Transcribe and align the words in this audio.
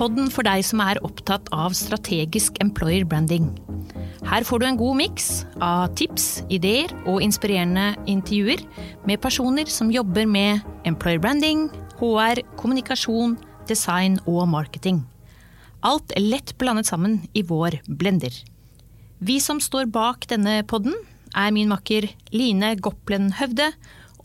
Podden 0.00 0.30
for 0.32 0.46
deg 0.48 0.62
som 0.64 0.80
er 0.80 0.96
opptatt 1.04 1.50
av 1.52 1.74
strategisk 1.76 2.56
employer 2.64 3.04
branding. 3.04 3.50
Her 4.24 4.46
får 4.48 4.62
du 4.62 4.64
en 4.64 4.78
god 4.80 4.96
miks 4.96 5.26
av 5.60 5.90
tips, 6.00 6.40
ideer 6.48 6.94
og 7.04 7.20
inspirerende 7.20 7.90
intervjuer 8.08 8.64
med 9.04 9.20
personer 9.20 9.68
som 9.68 9.92
jobber 9.92 10.24
med 10.24 10.64
employer 10.88 11.20
branding, 11.20 11.68
HR, 12.00 12.40
kommunikasjon, 12.56 13.36
design 13.68 14.16
og 14.24 14.46
marketing. 14.48 15.02
Alt 15.84 16.16
er 16.16 16.24
lett 16.24 16.56
blandet 16.56 16.88
sammen 16.88 17.20
i 17.36 17.44
vår 17.44 17.82
blender. 17.84 18.32
Vi 19.20 19.36
som 19.36 19.60
står 19.60 19.92
bak 19.92 20.24
denne 20.32 20.62
podden, 20.64 20.96
er 21.36 21.52
min 21.52 21.68
makker 21.68 22.08
Line 22.32 22.78
Goplen 22.80 23.34
Høvde 23.36 23.74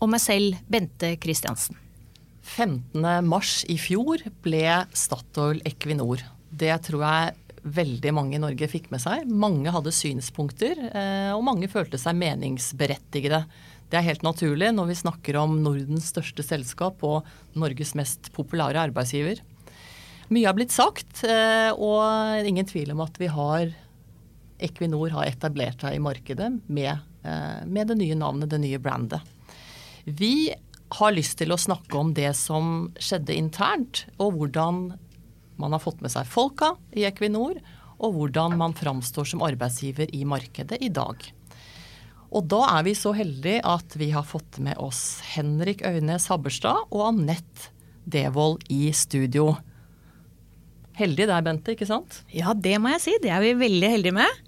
og 0.00 0.08
meg 0.08 0.24
selv, 0.24 0.56
Bente 0.72 1.18
Christiansen. 1.20 1.76
15. 2.46 3.26
mars 3.26 3.64
i 3.68 3.76
fjor 3.80 4.22
ble 4.44 4.62
Statoil 4.96 5.58
Equinor. 5.66 6.22
Det 6.48 6.72
tror 6.86 7.02
jeg 7.02 7.34
veldig 7.66 8.12
mange 8.14 8.36
i 8.38 8.42
Norge 8.42 8.68
fikk 8.70 8.88
med 8.92 9.02
seg. 9.02 9.26
Mange 9.26 9.72
hadde 9.74 9.94
synspunkter, 9.94 10.78
eh, 10.86 11.32
og 11.34 11.42
mange 11.46 11.68
følte 11.68 11.98
seg 11.98 12.16
meningsberettigede. 12.20 13.42
Det 13.90 13.98
er 13.98 14.06
helt 14.06 14.24
naturlig 14.26 14.70
når 14.74 14.90
vi 14.90 14.98
snakker 15.02 15.38
om 15.40 15.58
Nordens 15.64 16.10
største 16.12 16.46
selskap 16.46 17.02
og 17.06 17.26
Norges 17.58 17.94
mest 17.98 18.30
populære 18.36 18.86
arbeidsgiver. 18.88 19.42
Mye 20.30 20.46
har 20.46 20.56
blitt 20.58 20.74
sagt, 20.74 21.24
eh, 21.26 21.70
og 21.70 22.46
ingen 22.46 22.66
tvil 22.66 22.94
om 22.94 23.02
at 23.04 23.18
vi 23.18 23.30
har 23.30 23.74
Equinor 24.56 25.10
har 25.12 25.28
etablert 25.28 25.82
seg 25.84 25.98
i 25.98 26.02
markedet 26.02 26.48
med, 26.66 26.98
eh, 27.22 27.64
med 27.66 27.88
det 27.88 27.98
nye 27.98 28.14
navnet, 28.14 28.48
det 28.48 28.60
nye 28.62 28.78
brandet. 28.78 29.20
Vi 30.06 30.54
har 30.94 31.14
lyst 31.14 31.38
til 31.40 31.52
å 31.52 31.58
snakke 31.58 31.98
om 31.98 32.12
det 32.14 32.30
som 32.38 32.90
skjedde 33.02 33.34
internt, 33.34 34.04
og 34.22 34.38
hvordan 34.38 34.90
man 35.56 35.74
har 35.74 35.82
fått 35.82 36.02
med 36.04 36.12
seg 36.12 36.28
folka 36.28 36.74
i 36.94 37.06
Equinor, 37.08 37.58
og 37.96 38.18
hvordan 38.18 38.58
man 38.60 38.76
framstår 38.76 39.28
som 39.32 39.42
arbeidsgiver 39.44 40.10
i 40.14 40.22
markedet 40.28 40.78
i 40.84 40.92
dag. 40.92 41.22
Og 42.36 42.44
da 42.50 42.60
er 42.74 42.84
vi 42.86 42.92
så 42.98 43.14
heldige 43.16 43.62
at 43.64 43.96
vi 43.96 44.10
har 44.12 44.26
fått 44.26 44.58
med 44.62 44.76
oss 44.82 45.22
Henrik 45.34 45.80
Øynes 45.86 46.28
Habberstad 46.30 46.90
og 46.90 47.06
Anette 47.08 47.70
Devold 48.06 48.66
i 48.70 48.90
studio. 48.94 49.54
Heldig 50.96 51.26
der, 51.28 51.42
Bente, 51.44 51.74
ikke 51.74 51.88
sant? 51.88 52.22
Ja, 52.32 52.52
det 52.54 52.76
må 52.82 52.92
jeg 52.94 53.02
si. 53.04 53.16
Det 53.22 53.32
er 53.32 53.42
vi 53.42 53.56
veldig 53.58 53.90
heldige 53.96 54.16
med. 54.16 54.44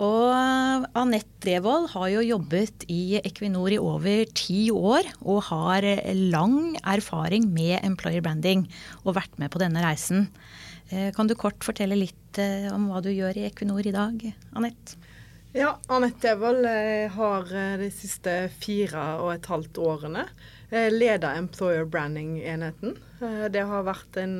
Og 0.00 0.86
Anette 0.96 1.28
Devold 1.44 1.90
har 1.92 2.08
jo 2.14 2.22
jobbet 2.24 2.86
i 2.88 3.18
Equinor 3.20 3.68
i 3.74 3.80
over 3.80 4.24
ti 4.32 4.70
år 4.72 5.04
og 5.20 5.42
har 5.50 5.84
lang 6.16 6.78
erfaring 6.80 7.50
med 7.52 7.84
employer 7.84 8.24
branding 8.24 8.64
og 9.04 9.18
vært 9.18 9.36
med 9.42 9.52
på 9.52 9.60
denne 9.60 9.84
reisen. 9.84 10.30
Eh, 10.88 11.12
kan 11.12 11.28
du 11.28 11.36
kort 11.36 11.60
fortelle 11.66 11.98
litt 12.00 12.40
eh, 12.40 12.70
om 12.72 12.88
hva 12.88 13.04
du 13.04 13.12
gjør 13.12 13.42
i 13.42 13.46
Equinor 13.50 13.84
i 13.84 13.94
dag, 13.94 14.24
Anette? 14.56 14.96
Ja, 15.52 15.80
Anette 15.88 16.28
Devold 16.28 16.62
eh, 16.64 17.10
har 17.10 17.48
de 17.80 17.88
siste 17.90 18.32
fire 18.62 19.02
og 19.18 19.32
et 19.32 19.48
halvt 19.50 19.80
årene 19.82 20.22
leda 20.70 21.32
employer 21.34 21.88
branding-enheten. 21.90 22.94
Det 23.50 23.64
har 23.66 23.82
vært 23.88 24.20
en 24.22 24.36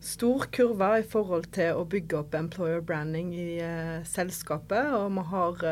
stor 0.00 0.46
kurve 0.56 0.88
i 1.02 1.04
forhold 1.04 1.50
til 1.52 1.76
å 1.76 1.84
bygge 1.84 2.16
opp 2.22 2.38
employer 2.38 2.80
branding 2.80 3.34
i 3.36 3.60
selskapet. 4.08 4.88
Og 4.96 5.12
vi 5.12 5.26
har 5.34 5.62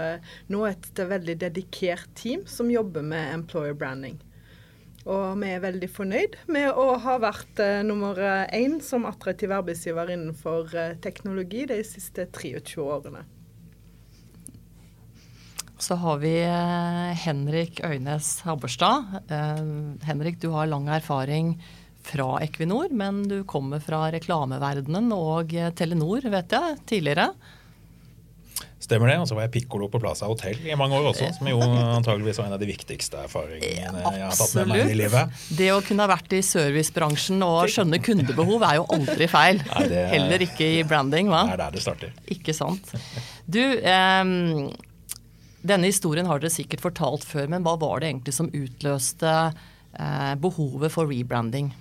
nå 0.52 0.62
et, 0.68 0.92
veldig 1.16 1.38
dedikert 1.46 2.12
team 2.20 2.44
som 2.44 2.68
jobber 2.68 3.00
med 3.00 3.32
employer 3.32 3.72
branding. 3.72 4.20
Og 5.08 5.40
vi 5.40 5.54
er 5.56 5.64
veldig 5.64 5.92
fornøyd 5.96 6.36
med 6.52 6.68
å 6.76 6.90
ha 7.00 7.16
vært 7.24 7.64
nummer 7.88 8.20
én 8.52 8.76
som 8.84 9.08
attraktiv 9.08 9.56
arbeidsgiver 9.56 10.12
innenfor 10.12 10.76
teknologi 11.00 11.64
de 11.72 11.80
siste 11.80 12.28
23 12.28 12.84
årene. 12.84 13.24
Så 15.82 15.96
har 15.98 16.20
vi 16.22 16.36
Henrik 17.24 17.80
Øynes 17.82 18.36
Habberstad. 18.46 19.16
Henrik, 20.06 20.38
du 20.38 20.52
har 20.54 20.68
lang 20.70 20.86
erfaring 20.94 21.56
fra 22.06 22.36
Equinor, 22.44 22.92
men 22.94 23.24
du 23.26 23.40
kommer 23.50 23.82
fra 23.82 24.04
reklameverdenen 24.14 25.10
og 25.16 25.50
Telenor, 25.74 26.22
vet 26.30 26.54
jeg, 26.54 26.78
tidligere. 26.86 27.32
Stemmer 28.82 29.12
det. 29.12 29.16
Og 29.22 29.28
så 29.30 29.36
var 29.38 29.46
jeg 29.46 29.52
pikkolo 29.56 29.86
på 29.90 30.00
Plaza 30.02 30.26
hotell 30.30 30.58
i 30.66 30.74
mange 30.78 30.98
år 30.98 31.08
også, 31.12 31.28
som 31.36 31.50
jo 31.50 31.58
antageligvis 31.98 32.40
var 32.40 32.50
en 32.50 32.56
av 32.56 32.62
de 32.62 32.70
viktigste 32.70 33.20
erfaringene 33.24 34.02
jeg 34.02 34.24
har 34.24 34.38
tatt 34.38 34.56
med 34.58 34.72
meg 34.72 34.94
i 34.94 34.98
livet. 34.98 35.42
Det 35.58 35.70
å 35.74 35.80
kunne 35.86 36.06
ha 36.06 36.12
vært 36.12 36.34
i 36.38 36.42
servicebransjen 36.46 37.42
og 37.46 37.60
skjønne 37.72 38.02
kundebehov 38.02 38.66
er 38.66 38.80
jo 38.80 38.86
aldri 38.98 39.30
feil. 39.30 39.62
Nei, 39.70 39.84
det, 39.90 40.06
Heller 40.14 40.46
ikke 40.48 40.70
i 40.78 40.86
branding, 40.86 41.30
hva? 41.30 41.44
Det 41.50 41.58
er 41.58 41.62
der 41.64 41.76
det 41.78 41.84
starter. 41.84 42.16
Ikke 42.34 42.56
sant. 42.56 42.94
Du, 43.46 43.62
eh, 43.62 44.34
denne 45.62 45.90
historien 45.90 46.26
har 46.26 46.42
dere 46.42 46.52
sikkert 46.52 46.82
fortalt 46.82 47.24
før, 47.26 47.48
men 47.52 47.64
hva 47.66 47.76
var 47.80 48.02
det 48.02 48.10
egentlig 48.10 48.34
som 48.34 48.50
utløste 48.50 49.32
eh, 49.52 50.34
behovet 50.42 50.92
for 50.94 51.10
rebranding? 51.10 51.72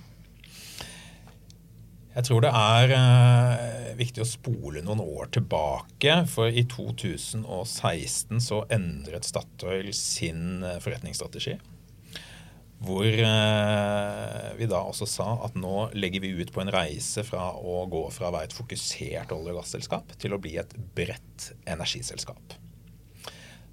Jeg 2.12 2.26
tror 2.28 2.42
det 2.44 2.50
er 2.52 2.90
eh, 2.92 3.92
viktig 3.96 4.20
å 4.20 4.28
spole 4.28 4.82
noen 4.84 5.00
år 5.00 5.30
tilbake. 5.32 6.18
For 6.28 6.52
i 6.52 6.66
2016 6.68 8.42
så 8.44 8.62
endret 8.72 9.24
Statoil 9.24 9.88
sin 9.96 10.60
eh, 10.60 10.76
forretningsstrategi. 10.84 11.56
Hvor 12.82 13.06
eh, 13.06 14.50
vi 14.58 14.68
da 14.68 14.82
også 14.90 15.08
sa 15.08 15.28
at 15.46 15.56
nå 15.56 15.88
legger 15.96 16.24
vi 16.24 16.34
ut 16.42 16.52
på 16.52 16.60
en 16.60 16.72
reise 16.74 17.24
fra 17.24 17.48
å 17.56 17.86
gå 17.88 18.04
fra 18.12 18.28
å 18.28 18.34
være 18.34 18.50
et 18.50 18.58
fokusert 18.58 19.32
olje- 19.32 19.54
og 19.54 19.62
gasselskap 19.62 20.12
til 20.20 20.36
å 20.36 20.42
bli 20.42 20.58
et 20.60 20.76
bredt 20.98 21.54
energiselskap. 21.64 22.58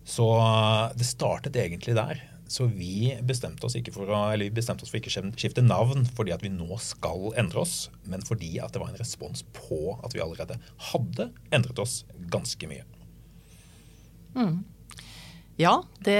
Så 0.09 0.25
eh, 0.41 0.97
det 0.97 1.07
startet 1.07 1.57
egentlig 1.59 1.95
der. 1.97 2.23
Så 2.49 2.65
vi 2.65 3.13
bestemte 3.21 3.67
oss 3.67 3.75
ikke 3.77 3.93
for 3.93 4.09
å, 4.09 4.23
eller 4.33 4.49
ikke 4.49 5.11
skifte 5.37 5.61
navn 5.61 6.07
fordi 6.17 6.33
at 6.33 6.41
vi 6.41 6.49
nå 6.49 6.79
skal 6.81 7.29
endre 7.37 7.61
oss, 7.61 7.91
men 8.09 8.25
fordi 8.25 8.55
at 8.57 8.73
det 8.73 8.81
var 8.81 8.89
en 8.89 8.97
respons 8.97 9.45
på 9.53 9.93
at 10.01 10.15
vi 10.17 10.23
allerede 10.23 10.57
hadde 10.89 11.29
endret 11.53 11.81
oss 11.83 12.01
ganske 12.33 12.71
mye. 12.71 12.87
Mm. 14.33 14.63
Ja, 15.59 15.75
det, 15.99 16.17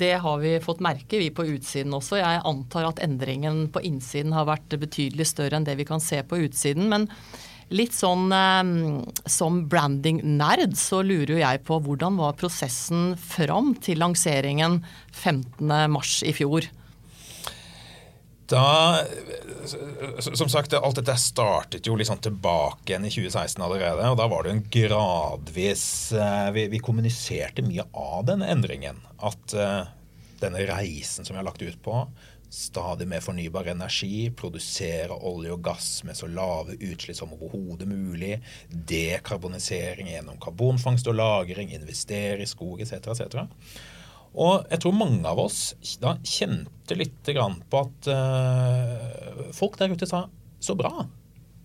det, 0.00 0.14
har 0.24 0.38
vi 0.42 0.56
fått 0.64 0.82
merke, 0.82 1.18
vi 1.20 1.28
på 1.30 1.44
utsiden 1.44 1.94
også. 1.94 2.18
Jeg 2.18 2.42
antar 2.48 2.88
at 2.88 3.02
endringen 3.04 3.66
på 3.70 3.82
innsiden 3.84 4.32
har 4.32 4.48
vært 4.48 4.78
betydelig 4.80 5.28
større 5.28 5.60
enn 5.60 5.66
det 5.68 5.76
vi 5.78 5.86
kan 5.86 6.00
se 6.00 6.22
på 6.24 6.40
utsiden. 6.46 6.88
Men 6.88 7.04
Litt 7.70 7.94
sånn 7.94 8.32
eh, 8.34 8.70
som 9.30 9.62
branding-nerd 9.70 10.74
så 10.78 11.04
lurer 11.06 11.36
jo 11.36 11.40
jeg 11.42 11.62
på 11.68 11.78
hvordan 11.84 12.18
var 12.18 12.38
prosessen 12.40 13.14
fram 13.14 13.76
til 13.78 14.02
lanseringen 14.02 14.80
15.3 15.14 16.30
i 16.30 16.34
fjor? 16.34 16.66
Da, 18.50 18.98
som 20.18 20.48
sagt, 20.50 20.74
Alt 20.74 20.98
dette 20.98 21.14
startet 21.22 21.86
jo 21.86 21.94
liksom 21.98 22.18
tilbake 22.18 22.90
igjen 22.90 23.06
i 23.06 23.12
2016 23.12 23.62
allerede. 23.62 24.08
og 24.10 24.18
Da 24.18 24.26
var 24.30 24.42
det 24.42 24.54
en 24.56 24.64
gradvis 24.74 25.84
eh, 26.18 26.50
vi, 26.56 26.66
vi, 26.72 26.82
kommuniserte 26.82 27.62
mye 27.62 27.86
av 27.94 28.26
denne 28.26 28.50
endringen. 28.50 28.98
At 29.22 29.54
uh, 29.54 29.86
denne 30.40 30.64
reisen 30.66 31.26
som 31.26 31.36
vi 31.36 31.38
har 31.38 31.46
lagt 31.46 31.62
ut 31.62 31.78
på, 31.84 32.02
stadig 32.50 33.06
mer 33.08 33.22
fornybar 33.22 33.70
energi, 33.70 34.30
produsere 34.34 35.14
olje 35.14 35.52
og 35.54 35.62
gass 35.64 35.88
med 36.06 36.18
så 36.18 36.26
lave 36.30 36.74
utslipp 36.74 37.18
som 37.20 37.34
overhodet 37.36 37.86
mulig, 37.88 38.40
dekarbonisering 38.70 40.10
gjennom 40.10 40.40
karbonfangst 40.42 41.06
og 41.12 41.14
-lagring, 41.20 41.70
investere 41.74 42.42
i 42.42 42.50
skog 42.50 42.82
etc. 42.82 42.92
etc. 43.14 43.46
Og 44.34 44.66
jeg 44.70 44.82
tror 44.82 44.94
mange 44.94 45.26
av 45.26 45.38
oss 45.42 45.74
da 46.02 46.16
kjente 46.22 46.98
litt 46.98 47.22
på 47.70 47.80
at 47.80 48.10
uh, 48.10 49.50
folk 49.54 49.78
der 49.78 49.94
ute 49.94 50.06
sa 50.06 50.28
så 50.60 50.76
bra, 50.78 51.06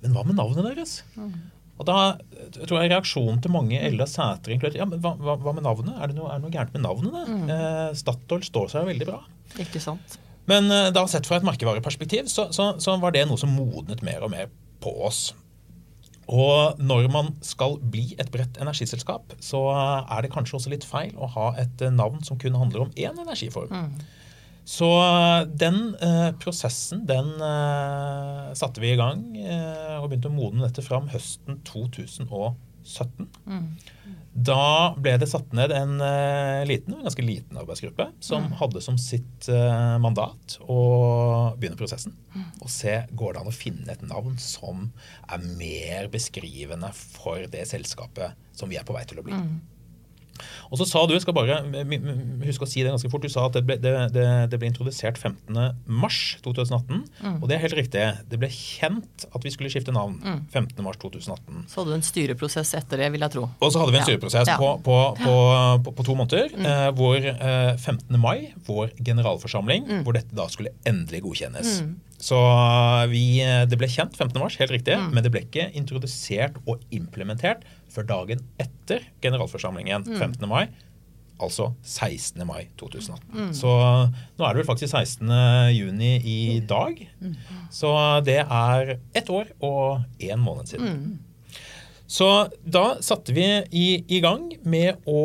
men 0.02 0.14
hva 0.14 0.24
med 0.26 0.38
navnet 0.38 0.66
deres? 0.66 1.04
Mm. 1.16 1.52
Og 1.76 1.86
da 1.86 2.18
jeg 2.32 2.68
tror 2.70 2.82
jeg 2.82 2.92
reaksjonen 2.94 3.42
til 3.44 3.52
mange 3.52 3.80
Ella 3.84 4.06
Sæter 4.08 4.54
inkludert 4.54 4.78
ja, 4.80 4.86
men 4.88 5.02
hva, 5.04 5.16
hva, 5.20 5.52
med 5.52 5.66
navnet? 5.66 5.98
Er 6.00 6.08
det, 6.08 6.16
noe, 6.16 6.30
er 6.32 6.40
det 6.40 6.46
noe 6.46 6.54
gærent 6.54 6.78
med 6.78 6.86
navnet? 6.86 7.28
Mm. 7.28 7.50
Uh, 7.50 7.90
Statoil 7.98 8.46
står 8.48 8.72
seg 8.72 8.88
veldig 8.88 9.10
bra. 9.10 9.20
Ikke 9.60 9.82
sant. 9.84 10.20
Men 10.50 10.70
eh, 10.72 10.92
da 10.96 11.06
sett 11.10 11.28
fra 11.28 11.40
et 11.40 11.48
merkevareperspektiv 11.48 12.30
så, 12.32 12.50
så, 12.56 12.74
så, 12.82 12.98
var 13.02 13.16
det 13.16 13.26
noe 13.30 13.40
som 13.42 13.54
modnet 13.56 14.04
mer 14.06 14.26
og 14.26 14.34
mer 14.36 14.52
på 14.84 14.94
oss. 15.08 15.30
Og 16.26 16.80
når 16.82 17.08
man 17.14 17.32
skal 17.46 17.78
bli 17.82 18.16
et 18.18 18.32
bredt 18.34 18.58
energiselskap, 18.62 19.36
så 19.44 19.62
er 19.76 20.26
det 20.26 20.34
kanskje 20.34 20.58
også 20.58 20.74
litt 20.74 20.86
feil 20.88 21.14
å 21.22 21.30
ha 21.38 21.52
et 21.62 21.82
eh, 21.86 21.94
navn 21.94 22.24
som 22.26 22.40
kun 22.42 22.58
handler 22.58 22.88
om 22.88 22.94
én 22.98 23.18
energiform. 23.26 23.74
Mm. 23.74 24.06
Så 24.66 24.90
eh, 24.90 25.46
den 25.62 25.94
eh, 26.02 26.32
prosessen 26.42 27.06
den 27.06 27.30
eh, 27.38 28.54
satte 28.58 28.82
vi 28.82 28.96
i 28.96 29.00
gang 29.00 29.28
eh, 29.38 29.98
og 30.00 30.10
begynte 30.10 30.32
å 30.32 30.38
modne 30.38 30.66
dette 30.66 30.86
fram 30.86 31.12
høsten 31.14 31.62
2017. 32.86 33.28
Mm. 33.50 33.68
Da 34.46 34.94
ble 35.00 35.16
det 35.20 35.30
satt 35.32 35.54
ned 35.56 35.72
en 35.76 35.98
uh, 36.02 36.64
liten, 36.68 36.98
ganske 37.04 37.24
liten 37.26 37.60
arbeidsgruppe 37.60 38.10
som 38.24 38.50
hadde 38.60 38.82
som 38.84 38.98
sitt 39.02 39.48
uh, 39.50 39.96
mandat 40.04 40.58
å 40.62 40.80
begynne 41.58 41.80
prosessen. 41.80 42.16
Og 42.62 42.72
se 42.72 42.98
går 43.16 43.36
det 43.36 43.44
an 43.44 43.52
å 43.52 43.56
finne 43.56 43.94
et 43.94 44.04
navn 44.06 44.36
som 44.42 44.90
er 45.32 45.48
mer 45.56 46.10
beskrivende 46.14 46.92
for 46.96 47.48
det 47.52 47.64
selskapet 47.72 48.36
som 48.56 48.72
vi 48.72 48.80
er 48.80 48.88
på 48.88 48.96
vei 48.96 49.06
til 49.08 49.22
å 49.22 49.26
bli. 49.26 49.40
Mm. 49.40 49.56
Og 50.72 50.80
så 50.80 50.88
sa 50.90 51.04
du, 51.08 51.16
jeg 51.16 51.24
skal 51.24 51.36
bare 51.38 51.62
huske 52.46 52.66
å 52.66 52.70
si 52.70 52.84
det 52.84 52.92
ganske 52.94 53.10
fort, 53.12 53.26
du 53.26 53.32
sa 53.32 53.48
at 53.50 53.58
det 53.58 53.64
ble, 53.68 53.78
det, 53.82 53.94
det, 54.16 54.26
det 54.52 54.60
ble 54.62 54.70
introdusert 54.72 55.20
15.3.2018. 55.22 57.04
Mm. 57.22 57.38
Og 57.40 57.48
det 57.50 57.58
er 57.58 57.64
helt 57.66 57.78
riktig. 57.80 58.06
Det 58.32 58.40
ble 58.42 58.50
kjent 58.52 59.28
at 59.32 59.46
vi 59.46 59.54
skulle 59.54 59.72
skifte 59.74 59.96
navn 59.96 60.18
mm. 60.22 60.42
15.3.2018. 60.54 61.66
Så 61.72 61.82
hadde 61.82 61.94
du 61.94 61.98
en 61.98 62.06
styreprosess 62.06 62.76
etter 62.80 63.04
det, 63.04 63.12
vil 63.16 63.26
jeg 63.26 63.36
tro. 63.38 63.48
Og 63.60 63.74
så 63.74 63.84
hadde 63.84 63.96
vi 63.96 64.02
en 64.02 64.08
styreprosess 64.10 64.52
ja. 64.54 64.58
på, 64.62 64.72
på, 64.86 64.98
på, 65.22 65.36
på, 65.92 66.08
to 66.08 66.18
måneder. 66.18 66.52
Mm. 66.56 66.66
Eh, 66.72 66.90
hvor 66.98 67.30
eh, 67.32 67.72
15. 67.78 68.20
mai, 68.22 68.52
vår 68.68 68.96
generalforsamling, 69.00 69.88
mm. 69.90 70.04
hvor 70.08 70.18
dette 70.18 70.36
da 70.36 70.50
skulle 70.52 70.76
endelig 70.88 71.24
godkjennes. 71.26 71.80
Mm. 71.86 71.96
Så 72.22 72.38
vi, 73.12 73.42
eh, 73.44 73.66
det 73.68 73.78
ble 73.80 73.90
kjent 73.92 74.16
15. 74.16 74.40
mars, 74.40 74.58
helt 74.62 74.74
riktig, 74.74 74.96
mm. 74.98 75.12
men 75.14 75.26
det 75.26 75.32
ble 75.34 75.44
ikke 75.46 75.68
introdusert 75.76 76.58
og 76.66 76.84
implementert 76.96 77.66
før 77.92 78.08
dagen 78.10 78.44
etter 78.62 79.04
generalforsamlingen 79.24 80.08
15. 80.08 80.40
Mm. 80.40 80.50
mai. 80.52 80.66
Altså 81.36 81.74
16. 81.84 82.40
mai 82.48 82.70
2018. 82.80 83.28
Mm. 83.36 83.52
Så 83.58 83.70
nå 83.70 84.46
er 84.46 84.56
det 84.56 84.62
vel 84.62 84.70
faktisk 84.70 84.96
16. 84.96 85.32
juni 85.76 86.14
i 86.24 86.38
dag. 86.64 87.02
Mm. 87.20 87.36
Så 87.76 87.92
det 88.24 88.40
er 88.46 88.96
ett 89.14 89.32
år 89.32 89.52
og 89.60 90.06
én 90.24 90.40
måned 90.40 90.72
siden. 90.72 91.20
Så 92.08 92.28
da 92.62 92.84
satte 93.02 93.34
vi 93.34 93.46
i, 93.74 93.88
i 94.08 94.20
gang 94.22 94.52
med 94.62 95.02
å, 95.10 95.22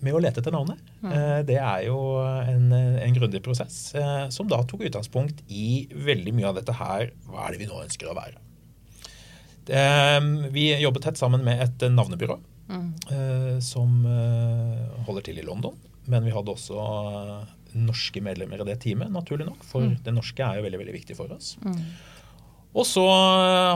med 0.00 0.16
å, 0.16 0.20
lete 0.22 0.40
etter 0.40 0.54
navnet. 0.54 0.80
Mm. 1.02 1.10
Eh, 1.12 1.40
det 1.50 1.58
er 1.60 1.84
jo 1.90 1.98
en, 2.24 2.70
en 2.72 3.16
grundig 3.16 3.42
prosess 3.44 3.94
eh, 3.98 4.26
som 4.32 4.48
da 4.48 4.62
tok 4.64 4.86
utgangspunkt 4.88 5.44
i 5.52 5.86
veldig 5.92 6.32
mye 6.36 6.48
av 6.50 6.60
dette 6.60 6.76
her. 6.78 7.12
Hva 7.28 7.44
er 7.46 7.54
det 7.54 7.62
vi 7.64 7.68
nå 7.68 7.82
ønsker 7.84 8.10
å 8.10 8.16
være? 8.16 8.40
Vi 9.66 10.68
jobbet 10.78 11.02
tett 11.08 11.18
sammen 11.18 11.42
med 11.42 11.58
et 11.58 11.84
navnebyrå 11.90 12.36
mm. 12.70 12.90
som 13.66 14.04
eh, 14.06 15.00
holder 15.08 15.26
til 15.26 15.40
i 15.42 15.46
London. 15.46 15.74
Men 16.06 16.22
vi 16.22 16.30
hadde 16.30 16.54
også 16.54 16.78
norske 17.76 18.22
medlemmer 18.22 18.62
i 18.62 18.66
det 18.68 18.78
teamet, 18.84 19.10
naturlig 19.12 19.48
nok. 19.48 19.64
For 19.66 19.84
mm. 19.84 19.96
det 20.06 20.14
norske 20.14 20.44
er 20.44 20.60
jo 20.60 20.66
veldig, 20.68 20.80
veldig 20.84 20.94
viktig 20.94 21.16
for 21.18 21.34
oss. 21.34 21.56
Mm. 21.66 21.80
Og 22.76 22.84
så 22.84 23.04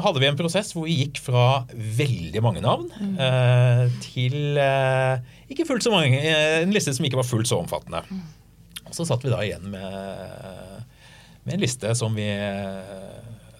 hadde 0.05 0.21
vi 0.21 0.29
en 0.29 0.37
prosess 0.37 0.75
hvor 0.77 0.85
vi 0.85 0.99
gikk 0.99 1.23
fra 1.25 1.65
veldig 1.73 2.43
mange 2.45 2.61
navn 2.65 2.91
mm. 2.93 3.15
eh, 3.25 3.85
til 4.05 4.61
eh, 4.61 5.23
ikke 5.49 5.65
fullt 5.69 5.87
så 5.87 5.95
mange, 5.95 6.21
en 6.21 6.75
liste 6.75 6.93
som 6.93 7.07
ikke 7.09 7.23
var 7.23 7.29
fullt 7.29 7.49
så 7.49 7.63
omfattende. 7.63 8.03
Mm. 8.11 8.21
Og 8.91 8.97
så 8.99 9.07
satt 9.09 9.25
vi 9.25 9.33
da 9.33 9.41
igjen 9.47 9.71
med, 9.73 10.85
med 11.47 11.57
en 11.57 11.65
liste 11.65 11.95
som 11.97 12.13
vi 12.19 12.29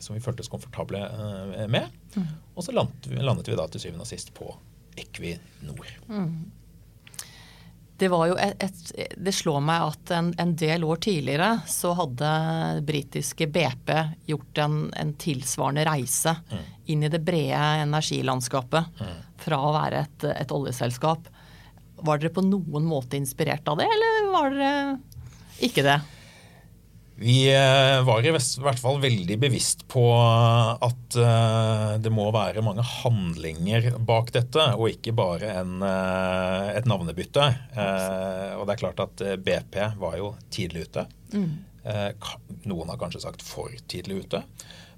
som 0.01 0.17
vi 0.17 0.21
føltes 0.21 0.49
komfortable 0.49 0.99
eh, 0.99 1.69
med. 1.69 1.87
Mm. 2.15 2.27
Og 2.55 2.65
så 2.65 2.73
landet 2.73 3.07
vi, 3.07 3.21
landet 3.21 3.49
vi, 3.49 3.57
da 3.59 3.69
til 3.71 3.85
syvende 3.85 4.07
og 4.07 4.11
sist 4.11 4.33
på 4.37 4.49
Equinor. 4.99 5.93
Mm. 6.09 6.51
Det, 8.01 8.09
var 8.09 8.31
jo 8.31 8.37
et, 8.41 8.63
et, 8.65 9.11
det 9.21 9.33
slår 9.37 9.61
meg 9.65 9.91
at 9.91 10.13
en, 10.17 10.31
en, 10.41 10.55
del 10.57 10.87
år 10.89 11.03
tidligere 11.05 11.51
så 11.69 11.93
hadde 11.99 12.31
britiske 12.89 13.49
BP 13.53 13.93
gjort 14.31 14.61
en, 14.65 14.79
en 14.97 15.13
tilsvarende 15.21 15.85
reise 15.85 16.33
mm. 16.49 16.63
inn 16.95 17.05
i 17.05 17.11
det 17.13 17.21
brede 17.25 17.61
energilandskapet 17.85 19.03
mm. 19.03 19.19
fra 19.45 19.61
å 19.67 19.75
være 19.77 20.01
et, 20.07 20.27
et 20.33 20.55
oljeselskap. 20.57 21.29
Var 22.01 22.23
dere 22.23 22.33
på 22.33 22.47
noen 22.47 22.89
måte 22.89 23.21
inspirert 23.21 23.69
av 23.69 23.83
det, 23.83 23.91
eller 23.93 24.33
var 24.33 24.57
dere 24.57 24.73
ikke 25.61 25.85
det? 25.85 26.01
Vi 27.21 27.53
eh, 27.53 28.03
var 28.05 28.25
i 28.25 28.31
hvert 28.33 28.81
fall 28.81 28.97
veldig 29.03 29.35
bevisst 29.43 29.83
på 29.93 30.03
at 30.17 31.17
eh, 31.21 31.91
det 32.01 32.09
må 32.17 32.25
være 32.33 32.63
mange 32.65 32.81
handlinger 32.81 33.91
bak 34.09 34.31
dette, 34.33 34.65
og 34.73 34.89
ikke 34.89 35.13
bare 35.19 35.51
en, 35.61 35.75
eh, 35.85 36.71
et 36.79 36.87
navnebytte. 36.89 37.49
Og 38.57 38.63
det 38.65 38.73
er 38.73 38.81
klart 38.81 39.03
at 39.05 39.25
BP 39.45 39.77
var 40.01 40.17
jo 40.17 40.31
tidlig 40.49 40.87
ute. 40.89 41.05
Mm. 41.35 41.51
Noen 42.71 42.93
har 42.93 43.01
kanskje 43.01 43.21
sagt 43.27 43.45
for 43.45 43.69
tidlig 43.93 44.23
ute. 44.25 44.41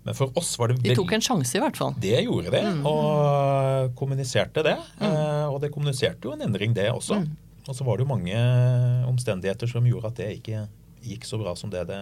Men 0.06 0.14
for 0.18 0.30
oss 0.38 0.52
var 0.58 0.70
det 0.70 0.78
veldig... 0.78 0.94
De 0.94 0.98
tok 0.98 1.14
en 1.18 1.26
sjanse, 1.26 1.56
i 1.58 1.62
hvert 1.62 1.78
fall. 1.78 1.96
Det 2.02 2.20
gjorde 2.22 2.52
de, 2.54 2.60
mm. 2.62 2.86
og 2.86 3.96
kommuniserte 3.98 4.62
det. 4.66 4.76
Mm. 5.02 5.50
Og 5.50 5.58
det 5.62 5.72
kommuniserte 5.74 6.30
jo 6.30 6.36
en 6.36 6.46
endring, 6.46 6.74
det 6.78 6.86
også. 6.90 7.18
Mm. 7.22 7.34
Og 7.66 7.78
så 7.78 7.86
var 7.86 7.98
det 7.98 8.06
jo 8.06 8.12
mange 8.14 8.46
omstendigheter 9.10 9.70
som 9.70 9.86
gjorde 9.86 10.10
at 10.10 10.22
det 10.22 10.30
ikke 10.38 10.62
gikk 11.04 11.26
så 11.28 11.38
bra 11.40 11.54
som, 11.58 11.70
det, 11.72 11.84
det, 11.90 11.98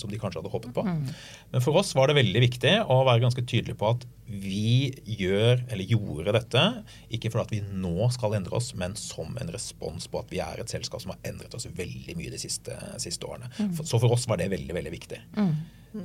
som 0.00 0.10
de 0.10 0.18
kanskje 0.20 0.40
hadde 0.40 0.52
håpet 0.52 0.74
på. 0.76 0.84
Mm. 0.86 1.04
Men 1.52 1.64
for 1.64 1.80
oss 1.80 1.92
var 1.96 2.10
det 2.10 2.18
veldig 2.18 2.42
viktig 2.46 2.74
å 2.90 3.00
være 3.06 3.24
ganske 3.24 3.44
tydelig 3.44 3.76
på 3.80 3.92
at 3.94 4.06
vi 4.24 4.90
gjør, 5.04 5.66
eller 5.68 5.90
gjorde 5.90 6.34
dette 6.38 6.64
ikke 7.12 7.30
for 7.34 7.44
at 7.44 7.52
vi 7.52 7.60
nå 7.64 8.08
skal 8.14 8.38
endre 8.38 8.56
oss, 8.56 8.72
men 8.78 8.96
som 8.98 9.36
en 9.40 9.52
respons 9.52 10.08
på 10.10 10.22
at 10.22 10.32
vi 10.32 10.40
er 10.44 10.62
et 10.62 10.72
selskap 10.72 11.02
som 11.04 11.12
har 11.14 11.22
endret 11.28 11.54
oss 11.56 11.68
veldig 11.68 12.16
mye 12.18 12.32
de 12.32 12.40
siste, 12.40 12.76
siste 13.02 13.28
årene. 13.28 13.50
Mm. 13.58 13.76
Så 13.82 14.00
for 14.00 14.14
oss 14.14 14.28
var 14.30 14.40
det 14.40 14.50
veldig, 14.54 14.74
veldig 14.78 14.94
viktig. 14.94 15.20
Mm. 15.36 15.54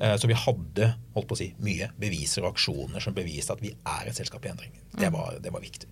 Eh, 0.02 0.16
så 0.18 0.30
vi 0.30 0.38
hadde 0.38 0.92
holdt 1.16 1.30
på 1.30 1.38
å 1.38 1.40
si, 1.40 1.50
mye 1.66 1.90
beviser 2.00 2.46
og 2.46 2.54
aksjoner 2.54 3.04
som 3.04 3.16
beviste 3.18 3.56
at 3.56 3.64
vi 3.64 3.72
er 3.74 4.10
et 4.10 4.18
selskap 4.18 4.46
i 4.46 4.54
endring. 4.54 4.76
Det 4.94 5.10
var, 5.14 5.40
det 5.42 5.54
var 5.54 5.64
viktig. 5.64 5.90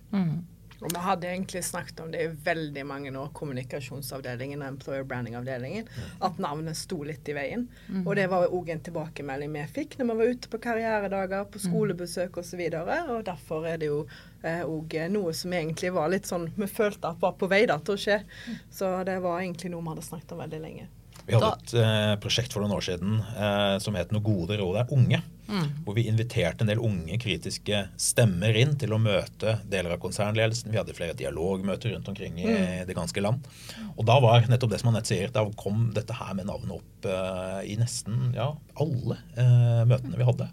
Og 0.78 0.92
vi 0.94 1.00
hadde 1.02 1.26
egentlig 1.26 1.64
snakket 1.66 2.00
om 2.04 2.10
det 2.12 2.22
i 2.22 2.30
veldig 2.44 2.84
mange 2.86 3.10
år, 3.18 3.30
kommunikasjonsavdelingen 3.34 4.62
og 4.62 4.68
employer 4.68 5.06
branding-avdelingen, 5.10 5.88
at 6.22 6.38
navnet 6.38 6.78
sto 6.78 7.00
litt 7.06 7.26
i 7.28 7.34
veien. 7.34 7.64
Mm. 7.88 8.04
Og 8.04 8.14
det 8.18 8.28
var 8.30 8.46
òg 8.54 8.70
en 8.70 8.82
tilbakemelding 8.86 9.56
vi 9.56 9.64
fikk 9.74 9.98
når 9.98 10.10
vi 10.10 10.18
var 10.20 10.34
ute 10.34 10.52
på 10.52 10.60
karrieredager, 10.68 11.48
på 11.50 11.58
mm. 11.58 11.64
skolebesøk 11.66 12.38
osv. 12.42 12.62
Og, 12.68 12.92
så 12.92 13.16
og 13.16 13.24
derfor 13.26 13.66
er 13.66 13.82
det 13.82 13.90
jo 13.90 14.04
òg 14.46 14.94
eh, 14.94 15.08
noe 15.10 15.34
som 15.34 15.56
egentlig 15.56 15.90
var 15.96 16.12
litt 16.12 16.28
sånn 16.28 16.46
Vi 16.54 16.68
følte 16.70 17.10
at 17.10 17.18
var 17.22 17.34
på 17.40 17.48
vei 17.50 17.64
da 17.66 17.80
til 17.82 17.96
å 17.96 18.02
skje. 18.04 18.20
Mm. 18.22 18.60
Så 18.78 18.92
det 19.08 19.18
var 19.24 19.42
egentlig 19.42 19.72
noe 19.74 19.82
vi 19.82 19.94
hadde 19.94 20.06
snakket 20.06 20.36
om 20.36 20.44
veldig 20.44 20.62
lenge. 20.62 20.86
Vi 21.26 21.34
hadde 21.34 21.50
et 21.58 21.74
eh, 21.82 22.14
prosjekt 22.22 22.54
for 22.54 22.62
noen 22.62 22.76
år 22.78 22.86
siden 22.86 23.18
eh, 23.18 23.74
som 23.82 23.98
het 23.98 24.14
'Noe 24.14 24.24
gode 24.24 24.56
råd 24.62 24.78
er 24.80 24.94
unge'. 24.94 25.20
Mm. 25.48 25.68
Hvor 25.84 25.96
vi 25.96 26.04
inviterte 26.10 26.64
en 26.64 26.70
del 26.70 26.82
unge 26.84 27.16
kritiske 27.20 27.80
stemmer 28.00 28.56
inn 28.60 28.74
til 28.80 28.92
å 28.92 29.00
møte 29.00 29.58
deler 29.68 29.94
av 29.96 30.02
konsernledelsen. 30.02 30.70
Vi 30.72 30.80
hadde 30.80 30.96
flere 30.96 31.16
dialogmøter 31.16 31.94
rundt 31.94 32.10
omkring 32.12 32.36
i 32.42 32.46
mm. 32.46 32.86
det 32.88 32.96
ganske 32.98 33.24
land. 33.24 33.48
Og 33.96 34.04
da 34.08 34.18
var 34.24 34.48
nettopp 34.50 34.74
det 34.74 34.82
som 34.82 34.92
Anette 34.92 35.12
sier, 35.12 35.32
da 35.32 35.46
kom 35.58 35.88
dette 35.96 36.16
her 36.20 36.36
med 36.36 36.50
navnet 36.50 36.76
opp 36.76 37.08
uh, 37.08 37.60
i 37.64 37.78
nesten 37.80 38.34
ja, 38.36 38.52
alle 38.78 39.20
uh, 39.38 39.84
møtene 39.88 40.20
vi 40.20 40.28
hadde. 40.28 40.50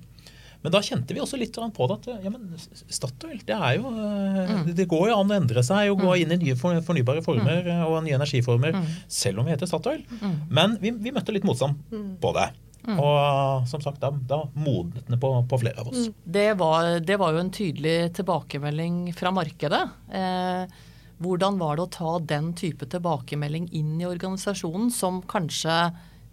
Men 0.65 0.73
da 0.73 0.79
kjente 0.81 1.13
vi 1.13 1.21
også 1.21 1.37
litt 1.37 1.53
på 1.53 1.87
det 1.91 1.95
at 1.99 2.23
ja, 2.25 2.31
men 2.33 2.47
Statoil 2.57 3.37
det 3.45 3.53
er 3.53 3.75
jo 3.77 3.91
eh, 3.91 4.47
mm. 4.49 4.71
Det 4.73 4.87
går 4.89 5.11
jo 5.11 5.17
an 5.19 5.29
å 5.29 5.35
endre 5.37 5.61
seg 5.61 5.91
og 5.91 5.99
gå 6.01 6.07
mm. 6.09 6.21
inn 6.23 6.33
i 6.33 6.37
nye 6.41 6.55
fornybare 6.57 7.21
former 7.21 7.67
mm. 7.67 7.83
og 7.85 7.99
nye 8.07 8.17
energiformer, 8.17 8.73
mm. 8.73 8.87
selv 9.05 9.43
om 9.43 9.45
vi 9.45 9.53
heter 9.53 9.69
Statoil. 9.69 10.01
Mm. 10.17 10.33
Men 10.49 10.73
vi, 10.81 10.95
vi, 11.05 11.13
møtte 11.13 11.35
litt 11.35 11.45
motstand 11.45 11.77
mm. 11.93 12.15
på 12.23 12.33
det. 12.39 12.47
Og 12.93 13.67
som 13.69 13.81
sagt, 13.81 14.01
da, 14.01 14.11
da 14.13 14.43
modnet 14.53 15.07
den 15.07 15.19
på, 15.21 15.31
på, 15.49 15.59
flere 15.61 15.81
av 15.81 15.89
oss. 15.89 16.09
Det 16.23 16.51
var, 16.59 16.99
det 17.01 17.17
var, 17.21 17.33
jo 17.33 17.41
en 17.41 17.53
tydelig 17.53 17.95
tilbakemelding 18.19 18.99
fra 19.17 19.31
markedet. 19.33 19.81
Eh, 20.13 20.75
hvordan 21.23 21.57
var 21.61 21.77
det 21.77 21.85
å 21.85 21.93
ta 21.95 22.11
den 22.33 22.51
type 22.57 22.87
tilbakemelding 22.91 23.69
inn 23.73 23.95
i 24.01 24.07
organisasjonen, 24.09 24.91
som 24.93 25.23
kanskje 25.25 25.73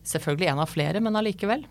selvfølgelig 0.09 0.51
en 0.53 0.65
av 0.65 0.73
flere, 0.73 1.01
men 1.05 1.17
allikevel? 1.17 1.65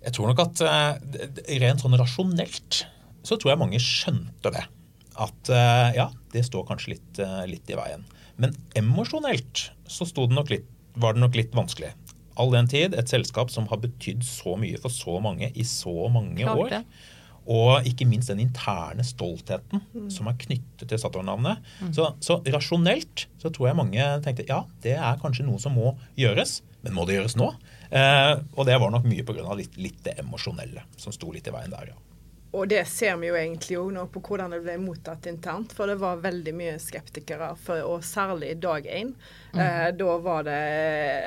Jeg 0.00 0.16
tror 0.16 0.30
nok 0.30 0.42
at 0.46 0.62
uh, 0.64 1.18
rent 1.60 1.82
sånn 1.82 1.98
rasjonelt 2.00 2.84
så 3.20 3.36
tror 3.36 3.52
jeg 3.52 3.60
mange 3.60 3.82
skjønte 3.84 4.54
det. 4.54 4.64
At 5.20 5.52
uh, 5.52 5.90
ja, 5.92 6.08
det 6.32 6.46
står 6.48 6.64
kanskje 6.70 6.94
litt, 6.94 7.20
litt 7.50 7.68
i 7.68 7.76
veien. 7.76 8.06
Men 8.40 8.56
emosjonelt 8.78 9.68
så 9.90 10.06
det 10.08 10.46
litt, 10.48 10.70
var 10.96 11.14
det 11.14 11.20
nok 11.20 11.36
litt 11.36 11.52
vanskelig. 11.54 11.92
All 12.38 12.52
den 12.54 12.68
tid 12.70 12.94
et 12.98 13.10
selskap 13.10 13.50
som 13.52 13.66
har 13.70 13.80
betydd 13.82 14.22
så 14.26 14.56
mye 14.60 14.78
for 14.80 14.92
så 14.94 15.16
mange 15.22 15.50
i 15.50 15.66
så 15.66 15.94
mange 16.12 16.46
år. 16.46 16.76
Og 17.50 17.86
ikke 17.88 18.06
minst 18.06 18.30
den 18.30 18.42
interne 18.44 19.02
stoltheten 19.06 19.80
mm. 19.90 20.10
som 20.12 20.28
er 20.30 20.36
knyttet 20.38 20.86
til 20.90 21.00
Statoil-navnet. 21.00 21.62
Mm. 21.80 21.94
Så, 21.96 22.10
så, 22.22 22.38
rasjonelt 22.52 23.26
så 23.40 23.50
tror 23.50 23.70
jeg 23.70 23.78
mange 23.80 24.10
tenkte 24.24 24.46
ja, 24.48 24.60
det 24.84 24.94
er 24.98 25.22
kanskje 25.22 25.48
noe 25.48 25.58
som 25.62 25.74
må 25.74 25.94
gjøres. 26.20 26.60
Men 26.84 26.94
må 26.96 27.04
det 27.08 27.18
gjøres 27.18 27.36
nå? 27.40 27.50
Eh, 27.90 28.34
og 28.54 28.68
det 28.68 28.78
var 28.80 28.92
nok 28.92 29.08
mye 29.08 29.24
pga. 29.26 29.48
Litt, 29.58 29.74
litt 29.80 29.98
det 30.06 30.14
emosjonelle 30.22 30.84
som 31.00 31.16
sto 31.16 31.32
litt 31.34 31.48
i 31.48 31.54
veien 31.54 31.74
der, 31.74 31.92
ja. 31.92 31.98
Og 32.50 32.66
det 32.70 32.82
ser 32.90 33.14
vi 33.20 33.28
jo 33.28 33.36
egentlig 33.38 33.76
òg 33.78 33.92
nå 33.94 34.04
på 34.10 34.22
hvordan 34.26 34.50
det 34.50 34.62
ble 34.64 34.74
mottatt 34.82 35.28
internt. 35.30 35.70
For 35.76 35.90
det 35.90 36.00
var 36.00 36.22
veldig 36.24 36.54
mye 36.58 36.78
skeptikere, 36.82 37.52
for, 37.62 37.82
og 37.86 38.02
særlig 38.06 38.56
dag 38.62 38.88
én. 38.90 39.12
Mm. 39.52 39.60
Eh, 39.62 39.86
da 39.98 40.16
var 40.22 40.44
det 40.46 40.58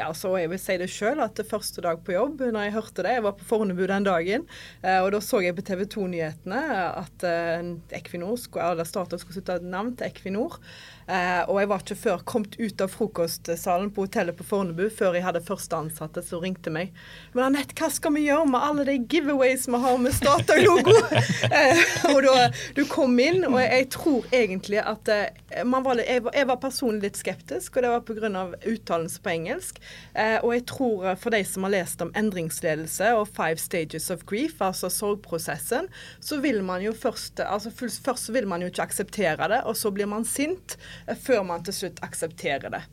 altså, 0.03 0.33
Jeg 0.39 0.51
vil 0.51 0.59
si 0.59 0.75
det 0.79 0.89
sjøl, 0.91 1.19
at 1.23 1.35
det 1.39 1.47
første 1.47 1.83
dag 1.83 1.99
på 2.03 2.15
jobb, 2.15 2.43
når 2.43 2.67
jeg 2.67 2.75
hørte 2.77 3.03
det 3.03 3.17
Jeg 3.17 3.25
var 3.25 3.33
på 3.35 3.47
Fornebu 3.47 3.83
den 3.87 4.07
dagen, 4.07 4.45
eh, 4.81 4.99
og 5.03 5.11
da 5.15 5.19
så 5.23 5.41
jeg 5.43 5.55
på 5.57 5.65
TV 5.67 5.83
2-nyhetene 5.95 6.61
at 7.03 7.27
eh, 7.27 7.71
Equinor, 7.99 8.39
eller 8.59 8.87
Statoil 8.87 9.19
skulle 9.19 9.39
slutte 9.39 9.59
et 9.59 9.67
navn 9.67 9.95
til 9.99 10.07
Equinor. 10.07 10.59
Eh, 11.07 11.41
og 11.49 11.59
jeg 11.59 11.69
var 11.71 11.83
ikke 11.83 11.97
før 11.99 12.23
kommet 12.27 12.55
ut 12.59 12.81
av 12.83 12.91
frokostsalen 12.91 13.91
på 13.93 14.05
hotellet 14.05 14.37
på 14.37 14.45
Fornebu 14.47 14.85
før 14.93 15.17
jeg 15.17 15.25
hadde 15.25 15.43
første 15.43 15.77
ansatte 15.77 16.23
som 16.25 16.43
ringte 16.43 16.71
meg. 16.73 16.93
Men 17.33 17.49
Anette, 17.49 17.75
hva 17.79 17.89
skal 17.91 18.15
vi 18.15 18.25
gjøre 18.27 18.47
med 18.53 18.63
alle 18.63 18.85
de 18.87 18.97
giveaways 19.01 19.67
vi 19.67 19.81
har 19.83 19.99
med 20.01 20.15
Statoil-logo? 20.15 20.95
eh, 21.59 21.83
og 22.13 22.21
da 22.27 22.47
du 22.77 22.83
kom 22.89 23.17
inn, 23.19 23.43
og 23.49 23.59
jeg, 23.61 23.89
tror 23.93 24.27
egentlig 24.33 24.79
at 24.83 25.11
eh, 25.11 25.65
var, 25.67 25.99
jeg, 25.99 26.23
var, 26.25 26.37
jeg, 26.37 26.49
var, 26.49 26.61
personlig 26.63 27.09
litt 27.09 27.19
skeptisk, 27.19 27.75
og 27.75 27.85
det 27.85 27.91
var 27.91 28.05
pga. 28.07 28.45
uttalelse 28.69 29.23
på 29.23 29.33
engelsk. 29.33 29.81
Eh, 30.13 30.37
og 30.39 30.53
jeg 30.55 30.65
tror 30.71 31.09
for 31.19 31.35
de 31.35 31.43
som 31.47 31.67
har 31.67 31.75
lest 31.75 32.01
om 32.05 32.13
endringsledelse 32.17 33.11
og 33.17 33.27
five 33.35 33.59
stages 33.61 34.09
of 34.13 34.23
grief, 34.29 34.61
altså 34.63 34.89
sorgprosessen, 34.93 35.89
så 36.23 36.39
vil 36.43 36.63
man 36.63 36.83
jo 36.83 36.93
først 36.95 37.43
altså 37.43 37.71
Først 37.73 38.29
vil 38.33 38.47
man 38.47 38.61
jo 38.61 38.69
ikke 38.69 38.85
akseptere 38.85 39.47
det, 39.51 39.59
og 39.67 39.75
så 39.77 39.91
blir 39.93 40.07
man 40.09 40.25
sint. 40.27 40.77
Eh, 41.07 41.17
før 41.19 41.43
man 41.47 41.63
til 41.65 41.77
slutt 41.77 42.01
aksepterer 42.05 42.73
det. 42.73 42.83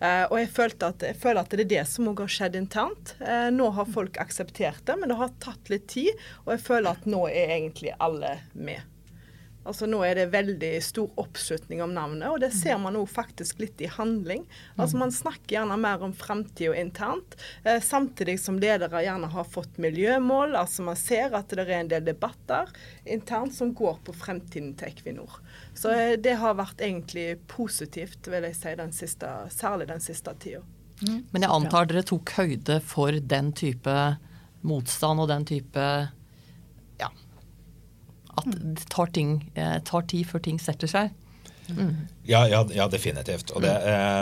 Eh, 0.00 0.24
og 0.28 0.38
jeg, 0.40 0.50
at, 0.86 1.06
jeg 1.10 1.18
føler 1.22 1.42
at 1.42 1.54
det 1.54 1.66
er 1.66 1.72
det 1.76 1.86
som 1.90 2.10
òg 2.10 2.24
har 2.24 2.34
skjedd 2.36 2.58
internt. 2.60 3.14
Eh, 3.20 3.48
nå 3.54 3.70
har 3.78 3.90
folk 3.94 4.20
akseptert 4.22 4.84
det, 4.88 4.98
men 5.00 5.12
det 5.12 5.18
har 5.20 5.34
tatt 5.42 5.72
litt 5.72 5.88
tid, 5.90 6.12
og 6.46 6.54
jeg 6.56 6.64
føler 6.68 6.94
at 6.94 7.10
nå 7.10 7.26
er 7.30 7.58
egentlig 7.58 7.96
alle 7.98 8.38
med. 8.54 8.86
Altså 9.68 9.84
Nå 9.84 9.98
er 10.06 10.16
det 10.16 10.30
veldig 10.32 10.70
stor 10.80 11.10
oppslutning 11.20 11.82
om 11.84 11.92
navnet, 11.92 12.24
og 12.30 12.40
det 12.40 12.54
ser 12.56 12.78
man 12.80 12.96
òg 12.96 13.08
faktisk 13.12 13.58
litt 13.60 13.82
i 13.84 13.90
handling. 13.92 14.46
Altså 14.80 14.96
Man 15.00 15.12
snakker 15.12 15.58
gjerne 15.58 15.76
mer 15.80 16.04
om 16.06 16.14
framtida 16.16 16.72
internt, 16.78 17.36
eh, 17.64 17.76
samtidig 17.84 18.38
som 18.40 18.56
ledere 18.62 19.02
gjerne 19.04 19.28
har 19.34 19.44
fått 19.44 19.76
miljømål. 19.76 20.56
Altså 20.56 20.86
Man 20.86 20.96
ser 20.96 21.36
at 21.36 21.52
det 21.52 21.66
er 21.66 21.74
en 21.82 21.92
del 21.92 22.06
debatter 22.06 22.72
internt 23.04 23.54
som 23.54 23.74
går 23.76 24.00
på 24.08 24.16
fremtiden 24.16 24.72
til 24.78 24.88
Equinor. 24.88 25.36
Så 25.78 25.92
eh, 25.94 26.16
det 26.18 26.38
har 26.42 26.58
vært 26.58 26.82
egentlig 26.82 27.38
positivt, 27.50 28.26
vil 28.26 28.48
jeg 28.48 28.58
si, 28.58 28.74
den 28.78 28.94
siste, 28.94 29.30
særlig 29.54 29.88
den 29.92 30.02
siste 30.02 30.34
tida. 30.42 30.64
Mm. 30.98 31.20
Men 31.30 31.44
jeg 31.44 31.54
antar 31.54 31.86
dere 31.86 32.02
tok 32.02 32.34
høyde 32.34 32.80
for 32.82 33.14
den 33.34 33.52
type 33.54 33.98
motstand 34.66 35.22
og 35.22 35.28
den 35.30 35.46
type 35.46 35.84
at 38.38 38.50
det 38.54 38.86
tar, 38.90 39.10
ting, 39.14 39.50
eh, 39.54 39.78
tar 39.84 40.06
tid 40.10 40.26
før 40.28 40.42
ting 40.44 40.60
setter 40.62 40.90
seg. 40.90 41.14
Mm. 41.68 42.08
Ja, 42.28 42.42
ja, 42.48 42.62
ja, 42.74 42.86
definitivt. 42.88 43.52
Og 43.56 43.62
det, 43.64 43.72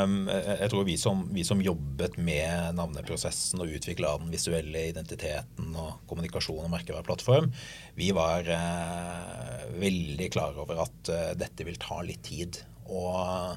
um, 0.02 0.28
jeg 0.30 0.70
tror 0.72 0.86
vi 0.86 0.96
som, 1.00 1.24
vi 1.34 1.44
som, 1.46 1.62
jobbet 1.62 2.18
med 2.18 2.76
navneprosessen 2.78 3.62
og 3.62 3.72
utvikla 3.78 4.16
den 4.22 4.32
visuelle 4.34 4.86
identiteten 4.90 5.74
og 5.74 6.02
kommunikasjon 6.10 6.66
og 6.66 6.72
merkevareplattform, 6.74 7.50
vi 7.98 8.12
var 8.16 8.46
uh, 8.50 9.66
veldig 9.82 10.30
klar 10.34 10.58
over 10.62 10.86
at 10.86 11.12
uh, 11.12 11.32
dette 11.38 11.66
vil 11.66 11.78
ta 11.82 12.00
litt 12.06 12.24
tid. 12.26 12.60
Og 12.86 13.56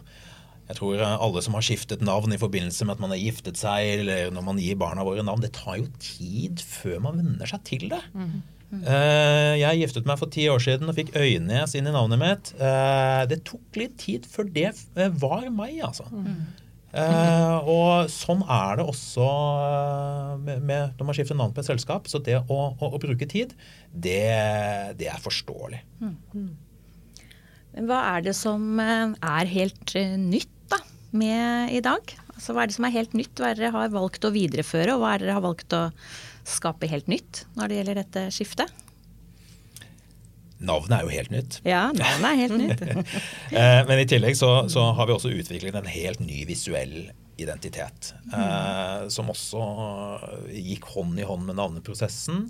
jeg 0.69 0.77
tror 0.77 1.01
alle 1.01 1.41
som 1.41 1.55
har 1.57 1.65
skiftet 1.65 2.05
navn 2.05 2.33
i 2.33 2.41
forbindelse 2.41 2.85
med 2.85 2.97
at 2.97 3.01
man 3.01 3.13
har 3.15 3.21
giftet 3.21 3.57
seg, 3.57 4.03
eller 4.03 4.29
når 4.33 4.45
man 4.45 4.61
gir 4.61 4.77
barna 4.77 5.05
våre 5.05 5.25
navn, 5.25 5.41
det 5.41 5.55
tar 5.57 5.79
jo 5.81 5.89
tid 5.97 6.61
før 6.61 7.01
man 7.07 7.21
venner 7.23 7.49
seg 7.49 7.63
til 7.65 7.87
det. 7.89 8.01
Mm. 8.13 8.39
Uh, 8.69 9.57
jeg 9.57 9.81
giftet 9.81 10.05
meg 10.05 10.19
for 10.21 10.29
ti 10.29 10.43
år 10.51 10.61
siden 10.61 10.91
og 10.91 10.97
fikk 10.97 11.15
Øynes 11.17 11.73
inn 11.77 11.89
i 11.89 11.93
navnet 11.93 12.21
mitt. 12.21 12.51
Uh, 12.61 13.25
det 13.29 13.41
tok 13.47 13.79
litt 13.79 13.95
tid 14.01 14.27
før 14.29 14.49
det 14.53 14.69
eh, 14.69 15.13
var 15.21 15.47
meg, 15.53 15.79
altså. 15.87 16.05
Uh, 16.89 17.57
og 17.69 18.09
sånn 18.13 18.43
er 18.45 18.79
det 18.79 18.85
også 18.89 19.25
med, 20.41 20.61
med, 20.65 20.95
når 20.97 21.09
man 21.09 21.17
skifter 21.17 21.37
navn 21.37 21.53
på 21.55 21.63
et 21.63 21.69
selskap. 21.71 22.09
Så 22.09 22.21
det 22.25 22.37
å, 22.45 22.59
å, 22.69 22.91
å 22.93 23.01
bruke 23.01 23.29
tid, 23.29 23.57
det, 23.89 24.21
det, 25.01 25.09
er 25.09 25.21
forståelig. 25.25 25.81
Men 25.99 27.89
hva 27.89 28.03
er 28.13 28.29
det 28.29 28.37
som 28.37 28.81
er 28.81 29.49
helt 29.49 29.97
nytt 29.97 30.57
da, 30.69 30.81
med 31.17 31.73
i 31.73 31.81
dag? 31.85 32.17
Altså, 32.35 32.53
hva 32.53 32.63
er 32.63 32.69
det 32.69 32.77
som 32.77 32.85
er 32.87 32.97
helt 33.01 33.17
nytt? 33.17 33.33
Hva 33.37 33.49
er 33.49 33.57
det 33.57 33.65
dere 33.65 33.77
har 33.77 33.93
valgt 33.97 34.25
å 34.25 34.33
videreføre, 34.33 34.93
og 34.93 35.01
hva 35.01 35.15
er 35.15 35.21
det 35.21 35.27
dere 35.29 35.41
har 35.41 35.49
valgt 35.49 35.73
å 35.77 35.87
skape 36.47 36.89
helt 36.91 37.09
nytt 37.11 37.45
når 37.57 37.69
det 37.69 37.79
gjelder 37.79 37.99
dette 38.03 38.27
skiftet? 38.35 38.85
Navnet 40.59 40.97
er 40.97 41.05
jo 41.07 41.13
helt 41.13 41.31
nytt. 41.31 41.61
Ja, 41.63 41.85
navnet 41.95 42.29
er 42.29 42.39
helt 42.43 42.59
nytt. 42.59 43.15
Eh, 43.59 43.79
men 43.87 44.03
i 44.03 44.05
tillegg 44.07 44.35
så, 44.37 44.67
så, 44.69 44.83
har 44.93 45.07
vi 45.07 45.15
også 45.15 45.31
utviklet 45.33 45.75
en 45.79 45.87
helt 45.89 46.19
ny 46.21 46.43
visuell 46.45 47.09
identitet. 47.39 48.13
Eh, 48.33 49.07
som 49.11 49.31
også 49.31 49.63
gikk 50.53 50.89
hånd 50.93 51.19
i 51.19 51.27
hånd 51.27 51.47
med 51.47 51.57
navneprosessen. 51.59 52.47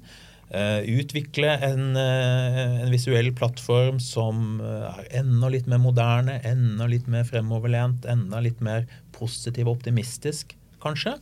Eh, 0.49 0.81
utvikle 0.97 1.51
en, 1.67 1.91
eh, 1.99 2.81
en, 2.81 2.89
visuell 2.89 3.29
plattform 3.37 3.99
som 4.01 4.57
er 4.65 5.05
enda 5.21 5.51
litt 5.53 5.69
mer 5.69 5.81
moderne, 5.83 6.39
enda 6.43 6.89
litt 6.89 7.07
mer 7.07 7.27
fremoverlent, 7.29 8.07
enda 8.09 8.41
litt 8.41 8.61
mer 8.65 8.87
positiv 9.15 9.69
og 9.69 9.77
optimistisk, 9.77 10.57
kanskje. 10.81 11.19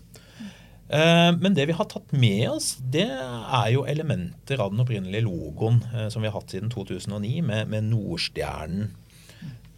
Eh, 0.88 1.32
men 1.36 1.56
det 1.56 1.66
vi 1.68 1.76
har 1.76 1.88
tatt 1.92 2.14
med 2.16 2.46
oss, 2.50 2.76
det 2.80 3.10
er 3.12 3.72
jo 3.74 3.84
elementer 3.90 4.62
av 4.64 4.72
den 4.72 4.84
opprinnelige 4.84 5.26
logoen 5.26 5.82
eh, 5.92 6.08
som 6.14 6.24
vi 6.24 6.32
har 6.32 6.38
hatt 6.38 6.54
siden 6.54 6.72
2009, 6.72 7.42
med, 7.44 7.68
med 7.74 7.90
Nordstjernen. 7.90 8.94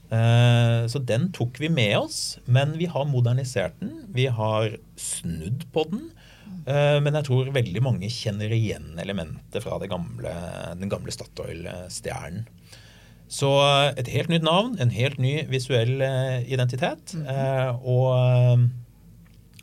Eh, 0.10 0.86
så 0.90 1.02
den 1.06 1.30
tok 1.34 1.60
vi 1.62 1.70
med 1.74 1.98
oss, 2.00 2.22
men 2.46 2.78
vi 2.78 2.90
har 2.90 3.10
modernisert 3.10 3.78
den. 3.82 4.04
Vi 4.14 4.30
har 4.30 4.78
snudd 4.98 5.70
på 5.74 5.90
den. 5.92 6.10
Men 6.70 7.16
jeg 7.16 7.26
tror 7.26 7.48
veldig 7.54 7.82
mange 7.82 8.10
kjenner 8.14 8.52
igjen 8.54 8.98
elementet 9.02 9.64
fra 9.64 9.78
gamle, 9.90 10.34
den 10.78 10.90
gamle 10.92 11.14
Statoil-stjernen. 11.14 12.44
Så 13.32 13.50
et 13.98 14.10
helt 14.12 14.30
nytt 14.30 14.46
navn, 14.46 14.76
en 14.82 14.94
helt 14.94 15.18
ny 15.22 15.48
visuell 15.50 15.96
identitet. 16.50 17.16
Mm. 17.16 17.80
Og 17.80 18.68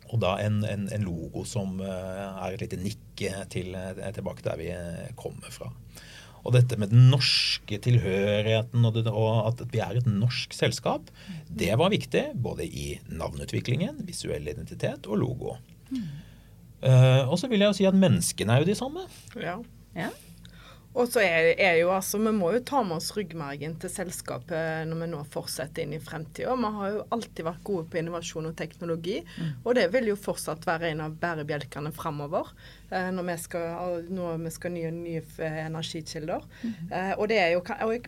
og 0.06 0.20
da 0.22 0.36
en, 0.42 0.60
en, 0.66 0.86
en, 0.92 1.06
logo 1.06 1.44
som 1.48 1.80
eh, 1.82 2.26
er 2.46 2.54
et 2.54 2.62
lite 2.64 2.78
nikk 2.80 3.24
til, 3.52 3.74
eh, 3.74 4.04
tilbake 4.14 4.44
der 4.46 4.60
vi 4.60 4.70
eh, 4.74 5.08
kommer 5.18 5.50
fra. 5.54 5.70
Og 6.46 6.54
dette 6.54 6.78
med 6.78 6.92
den 6.92 7.08
norske 7.10 7.78
tilhørigheten 7.82 8.86
og, 8.86 8.94
det, 8.94 9.10
og, 9.10 9.48
at 9.48 9.64
vi 9.72 9.80
er 9.82 9.98
et 9.98 10.06
norsk 10.06 10.54
selskap, 10.54 11.10
det 11.50 11.72
var 11.80 11.90
viktig 11.90 12.28
både 12.38 12.68
i 12.68 12.92
navnutviklingen, 13.10 14.04
visuell 14.06 14.46
identitet 14.46 15.08
og 15.10 15.18
logo. 15.24 15.56
Mm. 15.90 16.06
Uh, 16.86 17.24
og 17.32 17.34
så 17.40 17.48
vil 17.50 17.64
jeg 17.64 17.72
jo 17.72 17.76
si 17.80 17.86
at 17.88 17.98
menneskene 17.98 18.52
er 18.52 18.62
jo 18.62 18.68
de 18.68 18.76
samme. 18.78 19.02
Ja. 19.42 19.56
ja. 19.96 20.12
Og 20.96 21.10
så 21.12 21.20
er, 21.20 21.50
er, 21.60 21.74
jo 21.82 21.90
altså, 21.92 22.18
Vi 22.22 22.32
må 22.32 22.50
jo 22.54 22.62
ta 22.64 22.80
med 22.86 22.96
oss 22.96 23.10
ryggmargen 23.16 23.76
til 23.82 23.92
selskapet 23.92 24.88
når 24.88 25.02
vi 25.02 25.10
nå 25.12 25.20
fortsetter 25.32 25.84
inn 25.84 25.92
i 25.96 26.00
fremtida. 26.00 26.56
Vi 26.56 26.72
har 26.78 26.94
jo 26.94 27.04
alltid 27.12 27.44
vært 27.46 27.64
gode 27.68 27.84
på 27.92 28.00
innovasjon 28.00 28.48
og 28.48 28.56
teknologi, 28.56 29.18
mm. 29.20 29.52
og 29.64 29.76
det 29.76 29.90
vil 29.92 30.10
jo 30.12 30.16
fortsatt 30.18 30.64
være 30.66 30.94
en 30.94 31.04
av 31.04 31.18
bærebjelkene 31.20 31.92
framover. 31.96 32.54
Eh, 32.90 33.08
når 33.12 33.28
vi 33.28 33.36
skal, 33.42 34.04
når 34.14 34.42
vi 34.44 34.50
skal 34.54 34.72
nye, 34.76 34.90
nye 34.94 35.22
eh, 35.42 35.62
energikilder. 35.66 36.44
Mm. 36.62 36.74
Eh, 36.92 37.12
og 37.16 37.28
det 37.32 37.40
er 37.42 37.54
jo, 37.56 37.62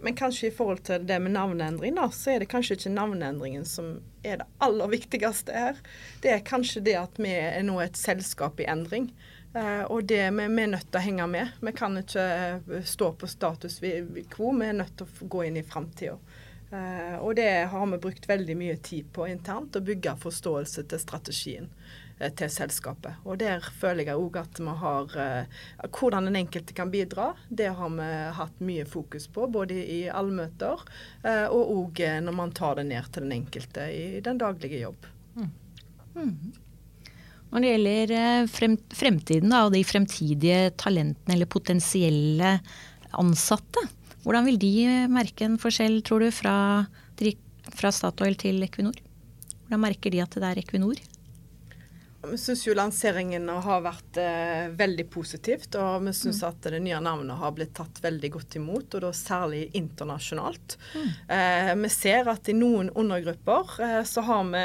men 0.06 0.18
kanskje 0.18 0.48
i 0.48 0.54
forhold 0.54 0.84
til 0.86 1.06
det 1.08 1.18
med 1.22 1.34
navneendring, 1.34 1.96
da, 1.98 2.08
så 2.14 2.36
er 2.36 2.44
det 2.44 2.52
kanskje 2.52 2.78
ikke 2.78 2.94
navneendringen 2.94 3.66
som 3.66 3.98
er 4.26 4.40
det 4.40 4.46
aller 4.62 4.92
viktigste 4.94 5.54
her. 5.54 5.82
Det 6.22 6.30
er 6.30 6.46
kanskje 6.46 6.84
det 6.86 6.94
at 7.00 7.18
vi 7.18 7.34
er 7.34 7.66
nå 7.66 7.80
et 7.82 7.98
selskap 7.98 8.62
i 8.62 8.68
endring. 8.70 9.10
Uh, 9.54 9.82
og 9.82 10.04
det 10.04 10.30
vi, 10.30 10.46
vi, 10.46 10.62
er 10.62 10.72
nødt 10.74 10.90
til 10.90 11.00
å 11.00 11.04
henge 11.06 11.26
med. 11.32 11.54
Vi 11.64 11.72
kan 11.76 11.96
ikke 11.96 12.24
uh, 12.60 12.74
stå 12.84 13.14
på 13.16 13.30
status 13.30 13.78
quo, 14.28 14.52
vi 14.58 14.66
er 14.68 14.76
nødt 14.76 14.98
til 14.98 15.08
å 15.08 15.30
gå 15.32 15.46
inn 15.48 15.56
i 15.56 15.64
framtida. 15.64 16.18
Uh, 16.68 17.16
og 17.24 17.32
det 17.38 17.48
har 17.72 17.86
vi 17.88 18.00
brukt 18.02 18.28
veldig 18.28 18.58
mye 18.60 18.76
tid 18.84 19.08
på 19.16 19.24
internt, 19.30 19.78
å 19.78 19.84
bygge 19.84 20.18
forståelse 20.20 20.84
til 20.90 21.02
strategien 21.02 21.72
til 22.18 22.50
selskapet. 22.50 23.20
Og 23.30 23.38
der 23.38 23.62
føler 23.62 24.08
jeg 24.08 24.18
òg 24.18 24.40
at 24.40 24.56
vi 24.58 24.72
har 24.80 25.12
Hvordan 25.86 26.26
den 26.26 26.40
enkelte 26.40 26.74
kan 26.74 26.90
bidra, 26.90 27.28
det 27.46 27.68
har 27.78 27.92
vi 27.94 28.08
hatt 28.34 28.58
mye 28.58 28.86
fokus 28.90 29.28
på, 29.30 29.46
både 29.46 29.76
i 29.78 30.00
allmøter 30.10 30.82
og 31.54 31.70
òg 31.76 32.02
når 32.26 32.34
man 32.40 32.50
tar 32.58 32.80
det 32.80 32.88
ned 32.90 33.06
til 33.14 33.22
den 33.22 33.36
enkelte 33.36 33.86
i 33.94 34.18
den 34.18 34.42
daglige 34.42 34.82
jobb. 34.82 35.06
Mm. 35.38 35.52
Mm. 36.16 36.34
Når 37.48 37.64
det 37.64 37.72
gjelder 37.72 38.14
eh, 38.18 38.48
fremtiden 39.00 39.54
da, 39.54 39.64
og 39.66 39.74
de 39.74 39.84
fremtidige 39.86 40.72
talentene 40.80 41.36
eller 41.36 41.48
potensielle 41.48 42.56
ansatte, 43.18 43.86
hvordan 44.24 44.48
vil 44.50 44.58
de 44.60 44.72
merke 45.08 45.46
en 45.46 45.56
forskjell, 45.60 46.02
tror 46.04 46.26
du, 46.26 46.30
fra, 46.34 46.56
fra 47.72 47.92
Statoil 47.94 48.36
til 48.40 48.60
Equinor? 48.66 48.98
Hvordan 49.64 49.86
merker 49.86 50.12
de 50.12 50.20
at 50.24 50.36
det 50.36 50.50
er 50.50 50.60
Equinor? 50.60 51.00
Vi 52.30 52.38
syns 52.38 52.64
jo 52.66 52.74
lanseringen 52.74 53.46
har 53.62 53.82
vært 53.84 54.18
eh, 54.18 54.66
veldig 54.74 55.04
positivt. 55.10 55.76
Og 55.78 56.02
vi 56.08 56.14
syns 56.16 56.42
mm. 56.42 56.48
at 56.48 56.68
det 56.74 56.80
nye 56.82 56.98
navnet 57.04 57.38
har 57.38 57.54
blitt 57.54 57.76
tatt 57.78 58.00
veldig 58.02 58.30
godt 58.34 58.56
imot, 58.58 58.96
og 58.98 59.04
da 59.06 59.12
særlig 59.14 59.68
internasjonalt. 59.78 60.76
Mm. 60.94 61.06
Eh, 61.36 61.70
vi 61.84 61.92
ser 61.94 62.32
at 62.32 62.50
i 62.50 62.56
noen 62.58 62.90
undergrupper 62.90 63.78
eh, 63.86 64.00
så 64.08 64.26
har 64.26 64.50
vi 64.50 64.64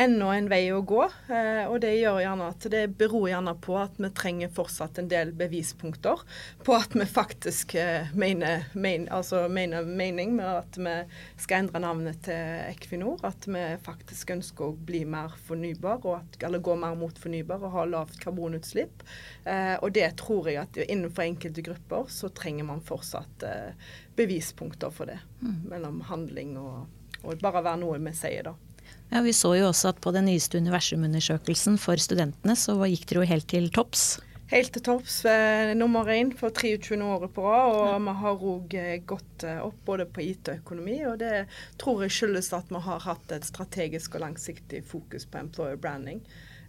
enda 0.00 0.30
en 0.34 0.48
vei 0.50 0.62
å 0.74 0.80
gå. 0.86 1.02
Eh, 1.30 1.64
og 1.70 1.78
det 1.84 1.92
at 2.04 2.66
det 2.70 2.82
beror 2.98 3.28
gjerne 3.30 3.54
på 3.62 3.76
at 3.78 3.98
vi 4.00 4.10
trenger 4.16 4.52
fortsatt 4.54 4.98
en 4.98 5.10
del 5.10 5.32
bevispunkter 5.36 6.22
på 6.64 6.74
at 6.76 6.96
vi 6.96 7.06
faktisk 7.06 7.76
mener, 8.14 8.66
mener, 8.74 9.12
altså 9.14 9.44
mener 9.48 9.86
mening 9.86 10.34
med 10.38 10.50
at 10.50 10.78
vi 10.78 10.94
skal 11.42 11.64
endre 11.64 11.82
navnet 11.84 12.22
til 12.26 12.64
Equinor. 12.72 13.22
At 13.26 13.46
vi 13.46 13.62
faktisk 13.84 14.34
ønsker 14.34 14.70
å 14.70 14.78
bli 14.90 15.04
mer 15.08 15.36
fornybar, 15.46 16.02
at, 16.18 16.40
eller 16.42 16.64
gå 16.64 16.76
mer 16.78 16.98
mot 16.98 17.18
fornybar 17.20 17.62
og 17.62 17.76
ha 17.76 17.86
lavt 17.88 18.18
karbonutslipp. 18.22 19.06
Eh, 19.44 19.76
og 19.78 19.94
det 19.94 20.10
tror 20.20 20.50
jeg 20.50 20.62
at 20.64 20.82
innenfor 20.84 21.26
enkelte 21.28 21.64
grupper 21.64 22.10
så 22.12 22.32
trenger 22.34 22.66
man 22.68 22.84
fortsatt 22.84 23.46
eh, 23.46 23.88
bevispunkter 24.18 24.94
for 24.94 25.10
det. 25.10 25.20
Mm. 25.40 25.58
Mellom 25.70 26.04
handling 26.10 26.54
og, 26.60 26.86
og 27.22 27.42
bare 27.42 27.62
være 27.64 27.82
noe 27.84 28.02
vi 28.02 28.14
sier, 28.16 28.50
da. 28.50 28.73
Ja, 29.14 29.20
Vi 29.22 29.32
så 29.32 29.52
jo 29.54 29.68
også 29.68 29.92
at 29.92 30.00
på 30.02 30.10
den 30.10 30.26
nyeste 30.26 30.58
universumundersøkelsen 30.58 31.76
for 31.78 32.00
studentene, 32.02 32.56
så 32.58 32.74
gikk 32.82 33.04
dere 33.06 33.20
jo 33.22 33.28
helt 33.30 33.46
til 33.52 33.68
topps. 33.70 34.16
Helt 34.50 34.72
til 34.74 34.82
topps. 34.82 35.20
Eh, 35.30 35.70
nummer 35.78 36.10
én 36.10 36.32
for 36.34 36.50
23. 36.50 36.98
året 36.98 37.30
på 37.36 37.44
rad. 37.46 37.76
Og 37.76 37.92
ja. 37.92 38.00
vi 38.08 38.14
har 38.24 38.42
òg 38.54 38.74
eh, 38.80 38.96
gått 39.06 39.46
eh, 39.46 39.60
opp 39.62 39.78
både 39.86 40.08
på 40.10 40.24
IT 40.24 40.50
og 40.50 40.58
økonomi. 40.64 40.98
Og 41.06 41.22
det 41.22 41.46
tror 41.78 42.02
jeg 42.02 42.16
skyldes 42.16 42.50
at 42.58 42.74
vi 42.74 42.82
har 42.88 43.06
hatt 43.06 43.38
et 43.38 43.46
strategisk 43.46 44.18
og 44.18 44.26
langsiktig 44.26 44.82
fokus 44.90 45.30
på 45.30 45.44
employer 45.46 45.78
branding. 45.78 46.18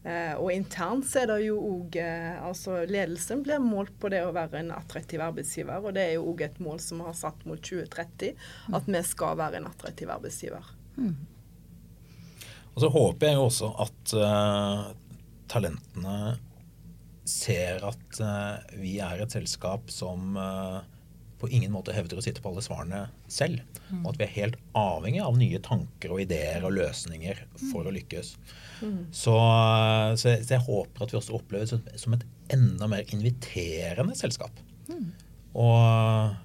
Eh, 0.05 0.37
og 0.37 0.53
internt 0.53 1.09
så 1.09 1.23
er 1.25 1.31
det 1.33 1.41
jo 1.47 1.57
òg 1.57 1.97
eh, 1.97 2.37
Altså 2.45 2.83
ledelsen 2.85 3.41
blir 3.41 3.57
målt 3.57 3.97
på 3.97 4.13
det 4.13 4.21
å 4.21 4.33
være 4.37 4.61
en 4.61 4.75
attraktiv 4.77 5.25
arbeidsgiver. 5.25 5.81
Og 5.81 5.97
det 5.97 6.11
er 6.11 6.19
jo 6.19 6.29
òg 6.29 6.45
et 6.45 6.61
mål 6.61 6.77
som 6.77 7.01
vi 7.01 7.09
har 7.09 7.21
satt 7.25 7.41
mot 7.49 7.57
2030, 7.57 8.35
at 8.77 8.85
vi 8.85 9.07
skal 9.15 9.41
være 9.41 9.63
en 9.63 9.73
attraktiv 9.73 10.13
arbeidsgiver. 10.13 10.75
Mm. 11.01 11.15
Og 12.75 12.83
så 12.83 12.91
håper 12.91 13.29
jeg 13.29 13.37
jo 13.37 13.45
også 13.47 13.69
at 13.85 14.15
uh, 14.19 14.89
talentene 15.51 16.35
ser 17.25 17.85
at 17.87 18.19
uh, 18.19 18.75
vi 18.77 18.97
er 19.01 19.23
et 19.23 19.33
selskap 19.33 19.87
som 19.93 20.35
uh, 20.35 20.83
på 21.39 21.49
ingen 21.55 21.71
måte 21.73 21.95
hevder 21.95 22.19
å 22.19 22.23
sitte 22.23 22.43
på 22.43 22.51
alle 22.51 22.63
svarene 22.63 23.01
selv. 23.31 23.63
Mm. 23.89 24.03
Og 24.03 24.11
at 24.11 24.19
vi 24.19 24.25
er 24.27 24.35
helt 24.35 24.59
avhengig 24.77 25.23
av 25.23 25.39
nye 25.39 25.61
tanker 25.63 26.13
og 26.15 26.23
ideer 26.25 26.67
og 26.67 26.75
løsninger 26.75 27.41
for 27.69 27.83
mm. 27.83 27.89
å 27.89 27.95
lykkes. 27.95 28.31
Mm. 28.81 29.01
Så, 29.09 29.35
så, 29.35 30.31
jeg, 30.33 30.45
så, 30.45 30.55
jeg, 30.57 30.63
håper 30.67 31.05
at 31.05 31.13
vi 31.13 31.19
også 31.19 31.37
oppleves 31.39 31.71
som, 31.71 31.83
som 31.99 32.15
et 32.17 32.25
enda 32.55 32.89
mer 32.91 33.07
inviterende 33.15 34.15
selskap. 34.19 34.63
Mm. 34.91 35.11
Og 35.63 36.44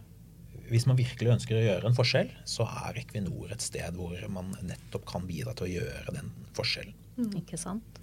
hvis 0.70 0.86
man 0.86 0.98
virkelig 0.98 1.34
ønsker 1.34 1.58
å 1.58 1.64
gjøre 1.64 1.90
en 1.90 1.96
forskjell, 1.96 2.30
så 2.48 2.66
er 2.86 3.00
Equinor 3.02 3.50
et 3.54 3.64
sted 3.64 3.96
hvor 3.98 4.20
man 4.32 4.52
nettopp 4.62 5.06
kan 5.08 5.26
bidra 5.26 5.54
til 5.58 5.66
å 5.66 5.72
gjøre 5.80 6.14
den 6.16 6.30
forskjellen. 6.56 6.94
Mm. 7.18 7.32
Ikke 7.42 7.58
sant? 7.60 7.98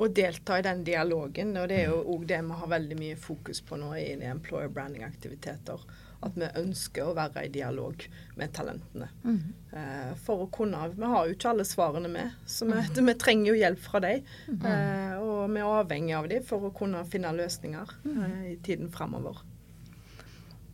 Og 0.00 0.12
delta 0.16 0.56
i 0.58 0.64
den 0.64 0.84
dialogen. 0.84 1.52
Og 1.60 1.66
det 1.68 1.82
er 1.82 1.90
jo 1.90 1.98
òg 2.14 2.28
det 2.28 2.40
vi 2.44 2.60
har 2.60 2.70
veldig 2.72 3.00
mye 3.00 3.18
fokus 3.20 3.60
på 3.64 3.80
nå 3.80 3.92
i 4.00 4.06
employer 4.30 4.70
branding-aktiviteter. 4.72 5.82
At 6.24 6.36
vi 6.36 6.48
ønsker 6.60 7.08
å 7.08 7.16
være 7.16 7.46
i 7.46 7.52
dialog 7.52 8.02
med 8.36 8.52
talentene. 8.56 9.08
Mm. 9.24 9.38
Eh, 9.72 10.10
for 10.20 10.44
å 10.44 10.48
kunne 10.52 10.82
Vi 10.92 11.08
har 11.08 11.28
jo 11.28 11.36
ikke 11.36 11.52
alle 11.54 11.64
svarene 11.68 12.10
med, 12.12 12.34
så 12.44 12.68
vi, 12.68 12.76
mm. 12.76 13.06
vi 13.06 13.14
trenger 13.20 13.52
jo 13.52 13.60
hjelp 13.60 13.80
fra 13.84 14.02
dem. 14.04 14.26
Mm. 14.48 14.66
Eh, 14.72 15.14
og 15.20 15.54
vi 15.54 15.62
er 15.62 15.78
avhengig 15.78 16.16
av 16.18 16.28
dem 16.32 16.44
for 16.48 16.68
å 16.68 16.74
kunne 16.76 17.04
finne 17.08 17.32
løsninger 17.36 17.96
mm. 18.04 18.20
eh, 18.26 18.42
i 18.52 18.58
tiden 18.64 18.92
framover. 18.92 19.40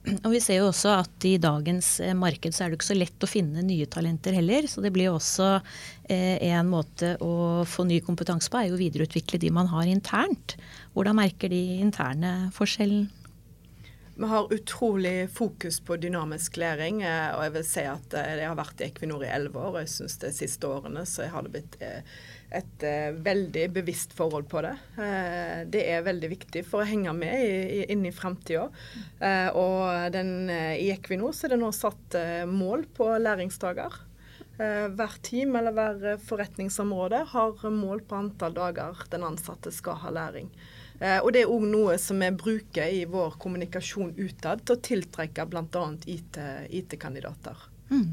Og 0.06 0.30
vi 0.30 0.38
ser 0.42 0.60
jo 0.60 0.68
også 0.70 0.92
at 1.00 1.24
i 1.26 1.34
dagens 1.42 1.96
eh, 2.04 2.14
marked 2.14 2.54
så 2.54 2.64
er 2.64 2.70
det 2.70 2.78
ikke 2.78 2.88
så 2.92 2.96
lett 2.96 3.26
å 3.26 3.30
finne 3.30 3.64
nye 3.66 3.88
talenter 3.90 4.36
heller. 4.38 4.68
Så 4.70 4.82
det 4.84 4.92
blir 4.94 5.08
jo 5.08 5.16
også 5.18 5.48
eh, 5.56 6.38
en 6.46 6.70
måte 6.70 7.16
å 7.24 7.64
få 7.66 7.86
ny 7.88 7.98
kompetanse 8.06 8.50
på, 8.52 8.60
er 8.60 8.70
jo 8.70 8.78
å 8.78 8.82
videreutvikle 8.82 9.40
de 9.42 9.50
man 9.54 9.70
har 9.72 9.90
internt. 9.90 10.56
Hvordan 10.94 11.18
merker 11.18 11.50
de 11.50 11.62
interne 11.82 12.52
forskjellen? 12.54 13.08
Vi 14.16 14.28
har 14.30 14.52
utrolig 14.54 15.26
fokus 15.34 15.82
på 15.84 15.98
dynamisk 16.00 16.60
læring. 16.62 17.02
Eh, 17.02 17.34
og 17.34 17.42
jeg 17.48 17.56
vil 17.58 17.68
si 17.72 17.86
at 17.90 18.18
jeg 18.22 18.46
har 18.46 18.58
vært 18.62 18.80
i 18.80 18.88
Equinor 18.92 19.26
i 19.26 19.32
elleve 19.34 19.58
år. 19.58 19.74
og 19.74 19.82
jeg 19.82 19.94
synes 19.96 20.18
de 20.22 20.32
siste 20.38 20.70
årene 20.70 21.02
så 21.08 21.26
har 21.34 21.46
det 21.46 21.56
blitt 21.58 21.80
et 22.54 22.84
uh, 22.86 23.16
veldig 23.26 23.66
bevisst 23.74 24.14
forhold 24.16 24.46
på 24.50 24.62
det. 24.64 24.74
Uh, 24.98 25.64
det 25.70 25.82
er 25.90 26.04
veldig 26.06 26.30
viktig 26.30 26.62
for 26.68 26.82
å 26.82 26.88
henge 26.88 27.12
med 27.16 27.42
i, 27.42 27.84
inn 27.92 28.06
i 28.06 28.14
framtida. 28.14 28.68
Uh, 29.20 29.50
og 29.58 30.12
den, 30.14 30.50
i 30.50 30.90
Equinor 30.94 31.34
så 31.34 31.46
er 31.46 31.56
det 31.56 31.62
nå 31.62 31.72
satt 31.74 32.18
mål 32.50 32.86
på 32.96 33.10
læringsdager. 33.22 34.02
Hvert 34.56 35.18
team 35.20 35.52
eller 35.58 35.74
hver 35.76 36.20
forretningsområde 36.24 37.18
har 37.28 37.64
mål 37.68 38.00
på 38.08 38.16
antall 38.16 38.54
dager 38.56 39.02
den 39.12 39.26
ansatte 39.28 39.68
skal 39.74 39.98
ha 40.00 40.12
læring. 40.16 40.48
Og 40.96 41.28
det 41.36 41.42
er 41.42 41.52
òg 41.52 41.66
noe 41.68 41.98
som 42.00 42.24
vi 42.24 42.30
bruker 42.40 42.88
i 42.88 43.02
vår 43.04 43.36
kommunikasjon 43.42 44.14
utad 44.16 44.64
til 44.64 44.78
å 44.78 44.84
tiltrekke 44.88 45.44
bl.a. 45.52 45.84
IT-kandidater. 46.08 47.66
IT 47.76 47.92
mm. 47.92 48.08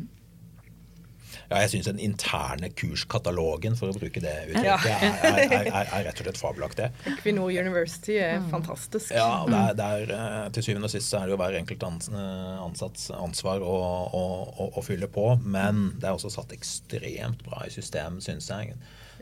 Ja, 1.54 1.62
jeg 1.62 1.70
syns 1.70 1.88
den 1.92 2.00
interne 2.02 2.70
kurskatalogen, 2.74 3.76
for 3.78 3.94
å 3.94 3.98
bruke 3.98 4.22
det 4.24 4.34
uttrykket, 4.48 4.88
ja. 4.90 4.96
er, 5.30 5.38
er, 5.44 5.52
er, 5.54 5.68
er, 5.84 6.06
rett 6.08 6.22
og 6.22 6.26
slett 6.26 6.40
fabelaktig. 6.42 6.88
Equinor 7.12 7.54
University 7.54 8.16
er 8.18 8.40
mm. 8.42 8.50
fantastisk. 8.50 9.14
Ja, 9.14 9.44
og 9.44 9.54
der, 9.54 9.76
der, 9.78 10.16
eh, 10.18 10.40
Til 10.56 10.66
syvende 10.66 10.90
og 10.90 10.96
sist 10.96 11.12
så 11.12 11.22
er 11.22 11.30
det 11.30 11.36
jo 11.36 11.40
hver 11.44 11.60
enkelt 11.60 11.86
eh, 11.86 12.58
ansatts 12.64 13.12
ansvar 13.14 13.62
å, 13.62 13.78
å, 14.10 14.24
å, 14.50 14.70
å, 14.74 14.86
fylle 14.86 15.10
på. 15.14 15.28
Men 15.46 15.92
det 16.02 16.10
er 16.10 16.18
også 16.18 16.34
satt 16.34 16.56
ekstremt 16.58 17.46
bra 17.46 17.68
i 17.68 17.74
system, 17.74 18.18
syns 18.24 18.50
jeg. 18.50 18.74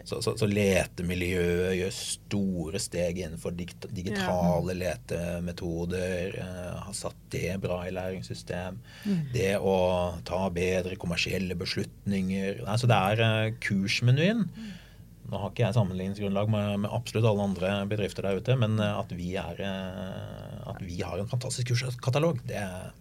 Så, 0.07 0.21
så, 0.23 0.33
så, 0.39 0.47
letemiljøet 0.49 1.75
gjør 1.77 1.93
store 1.95 2.81
steg 2.81 3.21
innenfor 3.21 3.55
digitale 3.55 4.73
ja. 4.73 4.79
letemetoder. 4.81 6.37
Uh, 6.37 6.77
har 6.87 6.97
satt 6.97 7.17
det 7.33 7.55
bra 7.63 7.81
i 7.87 7.93
læringssystem. 7.95 8.79
Mm. 9.05 9.23
Det 9.33 9.55
å 9.57 9.75
ta 10.27 10.43
bedre 10.53 10.99
kommersielle 11.01 11.57
beslutninger. 11.59 12.63
Altså 12.65 12.89
det 12.91 13.01
er 13.11 13.25
uh, 13.25 13.57
kursmenyen. 13.63 14.47
Mm. 14.51 14.71
Nå 15.31 15.39
har 15.39 15.53
ikke 15.53 15.63
jeg 15.63 15.77
sammenligningsgrunnlag 15.77 16.49
med, 16.51 16.81
med, 16.83 16.91
absolutt 16.91 17.29
alle 17.29 17.45
andre 17.51 17.75
bedrifter 17.91 18.27
der 18.27 18.41
ute, 18.41 18.57
men 18.59 18.75
uh, 18.81 18.97
at 18.99 19.13
vi, 19.15 19.35
er, 19.39 19.61
at 20.67 20.81
vi 20.83 20.99
har 21.05 21.21
en 21.21 21.31
fantastisk 21.31 21.71
kurskatalog, 21.71 22.41
det 22.49 22.59
er 22.59 22.91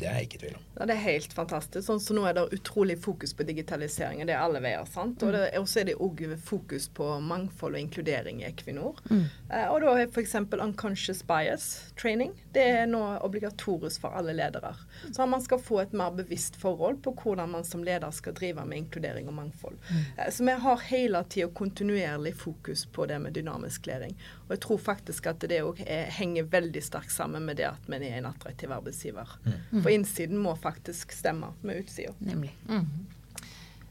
det 0.00 0.08
er 0.08 0.18
jeg 0.18 0.28
ikke 0.28 0.38
i 0.38 0.42
tvil 0.44 0.56
om. 0.58 0.64
Ja, 0.78 0.86
Det 0.88 0.94
er 0.94 1.02
helt 1.04 1.34
fantastisk. 1.36 1.84
Sånn 1.86 2.00
så 2.00 2.16
Nå 2.16 2.24
er 2.28 2.36
det 2.36 2.46
utrolig 2.56 2.96
fokus 3.02 3.34
på 3.36 3.44
digitalisering. 3.48 4.22
Det 4.26 4.34
er 4.34 4.42
alle 4.42 4.62
veier. 4.64 4.86
sant? 4.88 5.22
Og 5.22 5.34
mm. 5.34 5.66
så 5.68 5.82
er 5.82 5.90
det 5.90 5.96
òg 6.00 6.22
fokus 6.44 6.88
på 6.88 7.06
mangfold 7.20 7.76
og 7.76 7.80
inkludering 7.84 8.40
i 8.42 8.48
Equinor. 8.48 8.98
Mm. 9.10 9.26
Eh, 9.50 9.66
og 9.68 9.80
da 9.84 9.94
er 9.98 10.08
f.eks. 10.08 10.34
unconscious 10.56 11.22
bias 11.26 11.68
training. 12.00 12.32
Det 12.54 12.64
er 12.80 12.88
nå 12.90 13.02
obligatorisk 13.26 14.06
for 14.06 14.16
alle 14.16 14.34
ledere. 14.36 14.74
Så 15.12 15.26
man 15.28 15.44
skal 15.44 15.62
få 15.62 15.82
et 15.84 15.94
mer 15.96 16.14
bevisst 16.16 16.56
forhold 16.60 17.02
på 17.04 17.14
hvordan 17.22 17.54
man 17.56 17.64
som 17.64 17.84
leder 17.84 18.10
skal 18.14 18.36
drive 18.36 18.64
med 18.64 18.84
inkludering 18.84 19.28
og 19.28 19.36
mangfold. 19.38 19.78
Mm. 19.90 20.02
Eh, 20.16 20.32
så 20.32 20.48
vi 20.48 20.58
har 20.66 20.84
hele 20.90 21.24
tida 21.28 21.48
kontinuerlig 21.54 22.34
fokus 22.36 22.86
på 22.86 23.06
det 23.06 23.20
med 23.20 23.36
dynamisk 23.36 23.86
læring. 23.86 24.16
Og 24.50 24.56
jeg 24.56 24.64
tror 24.64 24.80
faktisk 24.82 25.28
at 25.30 25.44
det 25.46 25.60
òg 25.62 25.78
henger 26.18 26.48
veldig 26.50 26.80
sterkt 26.82 27.14
sammen 27.14 27.44
med 27.46 27.60
det 27.60 27.68
at 27.68 27.84
vi 27.86 28.00
er 28.02 28.18
en 28.18 28.26
attraktiv 28.32 28.72
arbeidsgiver. 28.74 29.36
Mm. 29.46 29.78
For 29.78 29.92
innsiden 29.94 30.40
må 30.42 30.56
faktisk 30.58 31.14
stemme 31.14 31.52
med 31.62 31.84
utsida. 31.84 32.16
Nemlig. 32.18 32.50
Mm. 32.66 32.88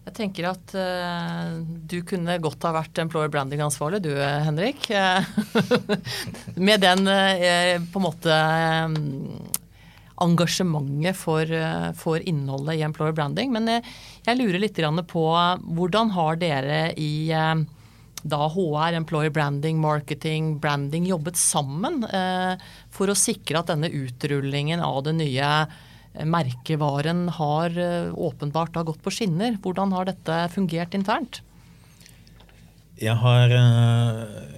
Jeg 0.10 0.16
tenker 0.18 0.50
at 0.50 0.74
uh, 0.76 1.60
du 1.64 2.02
kunne 2.08 2.36
godt 2.44 2.66
ha 2.68 2.74
vært 2.76 3.00
employer 3.00 3.32
branding-ansvarlig, 3.32 4.02
du 4.04 4.12
Henrik. 4.18 4.90
med 6.68 6.84
den 6.84 7.08
uh, 7.08 7.80
på 7.94 8.02
en 8.02 8.08
måte 8.10 8.40
um, 8.90 8.96
engasjementet 10.26 11.16
for, 11.16 11.48
uh, 11.48 11.92
for, 11.96 12.20
innholdet 12.20 12.82
i 12.82 12.86
employer 12.88 13.16
branding. 13.16 13.56
Men 13.56 13.78
jeg 13.80 14.40
lurer 14.42 14.60
litt 14.60 14.84
på 15.08 15.26
hvordan 15.80 16.16
har 16.20 16.44
dere 16.44 16.82
i 17.00 17.30
da 18.24 18.48
HR, 18.52 18.96
employer 18.98 19.30
branding, 19.34 19.80
marketing, 19.80 20.58
branding 20.60 21.06
jobbet 21.08 21.38
sammen 21.40 22.04
eh, 22.04 22.56
for 22.94 23.12
å 23.12 23.18
sikre 23.18 23.62
at 23.62 23.70
denne 23.72 23.92
utrullingen 23.92 24.84
av 24.84 25.04
den 25.08 25.22
nye 25.22 25.52
eh, 25.64 26.26
merkevaren 26.28 27.28
har 27.40 27.76
eh, 27.80 28.10
åpenbart 28.12 28.80
har 28.80 28.88
gått 28.90 29.04
på 29.06 29.14
skinner. 29.14 29.60
Hvordan 29.64 29.96
har 29.96 30.10
dette 30.10 30.42
fungert 30.56 30.98
internt? 30.98 31.42
Jeg 33.00 33.16
har 33.16 33.54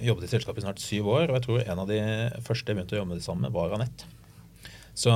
jobbet 0.02 0.26
i 0.26 0.32
selskapet 0.32 0.64
i 0.64 0.64
snart 0.64 0.80
syv 0.82 1.12
år, 1.12 1.28
og 1.28 1.36
jeg 1.36 1.44
tror 1.44 1.60
en 1.62 1.82
av 1.84 1.86
de 1.86 2.00
første 2.42 2.72
jeg 2.72 2.74
begynte 2.74 2.96
å 2.96 3.04
jobbe 3.04 3.20
sammen 3.22 3.46
med, 3.46 3.54
var 3.54 3.76
Anette. 3.76 4.08
Så, 4.98 5.12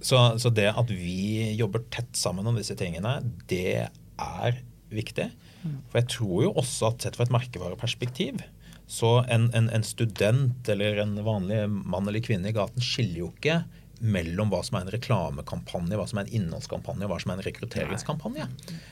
så, 0.00 0.20
så, 0.38 0.52
det 0.54 0.70
at 0.70 0.92
vi 0.94 1.52
jobber 1.58 1.82
tett 1.92 2.14
sammen 2.16 2.46
om 2.48 2.56
disse 2.56 2.76
tingene, 2.78 3.18
det 3.50 3.88
er 3.90 4.60
viktig. 4.94 5.26
For 5.62 6.00
jeg 6.00 6.10
tror 6.16 6.42
jo 6.46 6.54
også 6.62 6.92
at 6.92 7.06
sett 7.06 7.18
fra 7.18 7.26
et 7.28 7.34
merkevareperspektiv 7.34 8.42
Så 8.90 9.12
en, 9.30 9.48
en, 9.56 9.68
en 9.70 9.86
student 9.86 10.68
eller 10.68 11.02
en 11.04 11.14
vanlig 11.24 11.64
mann 11.70 12.08
eller 12.08 12.24
kvinne 12.24 12.50
i 12.50 12.56
gaten 12.56 12.82
skiller 12.82 13.22
jo 13.22 13.30
ikke 13.32 13.62
mellom 14.02 14.50
hva 14.50 14.58
som 14.66 14.76
er 14.76 14.86
en 14.86 14.92
reklamekampanje, 14.96 15.94
hva 15.94 16.06
som 16.10 16.18
er 16.18 16.26
en 16.26 16.34
innholdskampanje 16.40 17.06
hva 17.06 17.18
som 17.22 17.30
er 17.32 17.38
en 17.38 17.46
rekrutteringskampanje. 17.46 18.48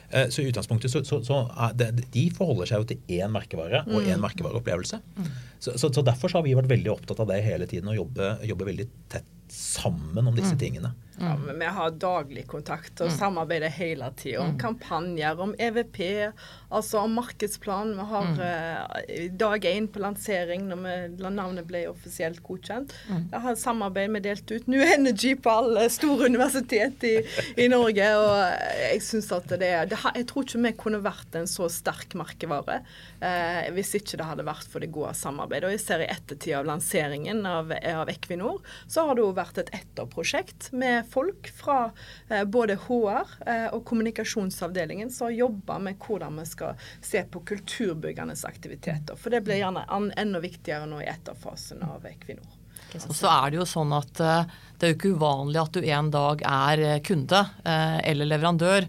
Eh, 0.09 0.29
så 0.31 0.39
i 0.43 0.47
utgangspunktet 0.47 0.93
så, 0.93 1.01
så, 1.07 1.19
så 1.27 1.41
det, 1.75 1.89
De 2.13 2.23
forholder 2.35 2.71
seg 2.71 2.83
jo 2.83 2.87
til 2.93 3.19
én 3.19 3.33
merkevare 3.33 3.83
og 3.89 4.07
én 4.07 4.23
merkevareopplevelse. 4.23 5.01
Så, 5.59 5.75
så, 5.75 5.91
så, 5.91 6.05
Derfor 6.07 6.31
har 6.37 6.47
vi 6.47 6.55
vært 6.55 6.71
veldig 6.71 6.93
opptatt 6.95 7.19
av 7.23 7.27
det 7.33 7.41
hele 7.43 7.67
tiden 7.69 7.91
og 7.91 7.99
jobbe, 7.99 8.33
jobbe 8.47 8.69
veldig 8.71 8.87
tett 9.11 9.27
sammen 9.51 10.31
om 10.31 10.37
disse 10.37 10.55
tingene. 10.55 10.93
Ja, 11.21 11.53
Vi 11.61 11.65
har 11.65 11.91
daglig 12.01 12.45
kontakt 12.49 13.01
og 13.01 13.11
mm. 13.11 13.15
samarbeider 13.17 13.73
hele 13.73 14.09
tida 14.17 14.41
om 14.41 14.53
mm. 14.55 14.59
kampanjer, 14.61 15.39
om 15.41 15.53
EVP, 15.59 15.99
altså 16.69 17.03
om 17.05 17.13
markedsplan. 17.19 17.93
Vi 17.97 18.07
har 18.11 18.29
mm. 18.29 18.39
uh, 18.41 19.27
dag 19.39 19.65
én 19.65 19.87
på 19.91 20.01
lansering 20.03 20.65
når 20.69 20.81
vi, 20.85 20.95
navnet 21.31 21.67
ble 21.69 21.83
offisielt 21.91 22.41
godkjent. 22.45 22.93
Mm. 23.09 23.27
Jeg 23.31 23.43
har 23.45 23.59
samarbeid 23.59 24.13
med 24.15 24.25
delt 24.27 24.51
ut 24.51 24.67
New 24.71 24.81
Energy 24.81 25.35
på 25.35 25.53
alle 25.61 25.87
store 25.93 26.31
universitet 26.31 27.05
i, 27.07 27.15
i 27.61 27.69
Norge. 27.71 28.09
og 28.17 28.33
Jeg 28.81 29.03
synes 29.05 29.31
at 29.35 29.53
det, 29.61 29.71
er 29.71 29.91
jeg 29.91 30.27
tror 30.29 30.47
ikke 30.47 30.63
vi 30.65 30.73
kunne 30.79 31.03
vært 31.03 31.37
en 31.37 31.49
så 31.49 31.69
sterk 31.71 32.15
merkevare 32.19 32.81
uh, 33.21 33.69
hvis 33.75 33.95
ikke 33.99 34.19
det 34.19 34.27
hadde 34.27 34.47
vært 34.47 34.67
for 34.71 34.83
det 34.83 34.91
gode 34.93 35.13
samarbeidet. 35.17 35.69
Og 35.69 35.75
jeg 35.75 35.83
ser 35.85 36.05
i 36.05 36.09
ettertid 36.11 36.57
av 36.57 36.67
lanseringen 36.69 37.45
av, 37.47 37.71
av 37.71 38.11
Equinor, 38.11 38.61
så 38.87 39.07
har 39.07 39.17
det 39.17 39.25
jo 39.25 39.33
vært 39.37 39.61
et 39.61 39.73
etterprosjekt 39.81 40.71
med 40.75 41.07
folk 41.11 41.51
fra 41.55 41.91
eh, 42.29 42.43
både 42.43 42.77
HR 42.87 43.35
eh, 43.45 43.67
og 43.75 43.83
kommunikasjonsavdelingen 43.89 45.11
som 45.11 45.33
jobber 45.33 45.83
med 45.83 45.99
hvordan 46.01 46.39
vi 46.39 46.47
skal 46.49 46.87
se 47.01 47.23
på 47.23 47.43
kulturbyggernes 47.51 48.45
aktiviteter. 48.47 49.19
For 49.19 49.33
det 49.33 49.43
blir 49.45 49.61
gjerne 49.61 49.85
enda 49.91 50.41
viktigere 50.43 50.87
nå 50.89 51.01
i 51.03 51.09
etterfasen 51.11 51.83
av 51.87 52.07
Equinor. 52.09 52.57
Og 53.07 53.13
så 53.15 53.29
er 53.31 53.51
det 53.51 53.61
jo 53.61 53.67
sånn 53.69 53.93
at 53.95 54.19
uh, 54.19 54.49
det 54.75 54.83
er 54.83 54.89
jo 54.91 54.97
ikke 54.97 55.13
uvanlig 55.15 55.61
at 55.61 55.77
du 55.77 55.85
en 55.85 56.09
dag 56.11 56.41
er 56.43 56.81
kunde 57.07 57.39
eller 57.63 58.27
leverandør, 58.27 58.87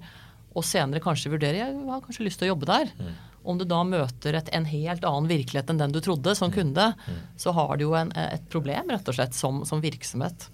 og 0.59 0.65
senere 0.67 1.03
kanskje 1.05 1.31
vurderer 1.31 1.61
jeg 1.61 1.77
har 1.87 2.01
kanskje 2.03 2.27
lyst 2.27 2.41
til 2.41 2.49
å 2.49 2.55
jobbe 2.55 2.67
der. 2.67 2.91
Mm. 2.99 3.13
Om 3.53 3.61
du 3.61 3.67
da 3.69 3.83
møter 3.87 4.39
et, 4.39 4.51
en 4.55 4.67
helt 4.67 5.07
annen 5.07 5.31
virkelighet 5.31 5.71
enn 5.71 5.81
den 5.81 5.95
du 5.95 6.01
trodde 6.03 6.35
som 6.39 6.51
mm. 6.51 6.57
kunde, 6.57 6.89
mm. 6.99 7.21
så 7.45 7.55
har 7.57 7.77
du 7.79 7.87
jo 7.87 7.95
en, 7.99 8.11
et 8.19 8.45
problem 8.51 8.91
rett 8.91 9.09
og 9.13 9.19
slett 9.19 9.39
som, 9.39 9.63
som 9.69 9.83
virksomhet. 9.85 10.49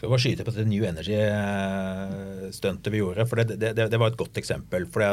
Skal 0.00 0.14
bare 0.14 0.22
skyte 0.24 0.44
på 0.46 0.52
det 0.56 0.62
New 0.64 0.80
Energy-stuntet 0.88 2.88
vi 2.88 3.02
gjorde. 3.02 3.26
for 3.28 3.36
det, 3.36 3.58
det, 3.60 3.76
det, 3.76 3.98
var 4.00 4.08
et 4.08 4.16
godt 4.16 4.38
eksempel. 4.40 4.86
for 4.88 5.04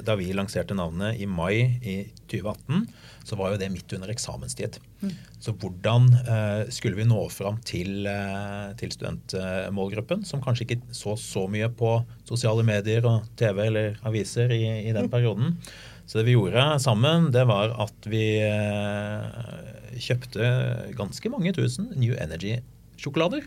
Da 0.00 0.16
vi 0.16 0.32
lanserte 0.32 0.72
navnet 0.72 1.20
i 1.20 1.28
mai 1.28 1.76
i 1.84 2.08
2018, 2.24 2.88
så 3.28 3.36
var 3.36 3.52
jo 3.52 3.58
det 3.60 3.68
midt 3.68 3.92
under 3.92 4.08
eksamenstid. 4.08 4.80
Mm. 5.02 5.12
Så 5.44 5.52
hvordan 5.60 6.08
eh, 6.22 6.72
skulle 6.72 6.96
vi 6.96 7.04
nå 7.04 7.20
fram 7.28 7.60
til, 7.68 8.08
eh, 8.08 8.72
til, 8.80 8.88
studentmålgruppen, 8.96 10.24
som 10.24 10.40
kanskje 10.40 10.70
ikke 10.70 10.80
så 10.88 11.20
så 11.20 11.44
mye 11.44 11.68
på 11.68 12.00
sosiale 12.24 12.64
medier 12.64 13.04
og 13.12 13.28
TV 13.36 13.60
eller 13.66 14.00
aviser 14.08 14.48
i, 14.56 14.88
i 14.88 14.96
den 14.96 15.12
perioden. 15.12 15.60
Så 16.08 16.16
det 16.16 16.24
vi 16.30 16.38
gjorde 16.38 16.80
sammen, 16.80 17.28
det 17.36 17.44
var 17.52 17.76
at 17.84 18.08
vi 18.08 18.24
eh, 18.40 20.00
kjøpte 20.00 20.48
ganske 20.96 21.36
mange 21.36 21.52
tusen 21.60 21.92
New 21.92 22.16
Energy-sjokolader. 22.16 23.44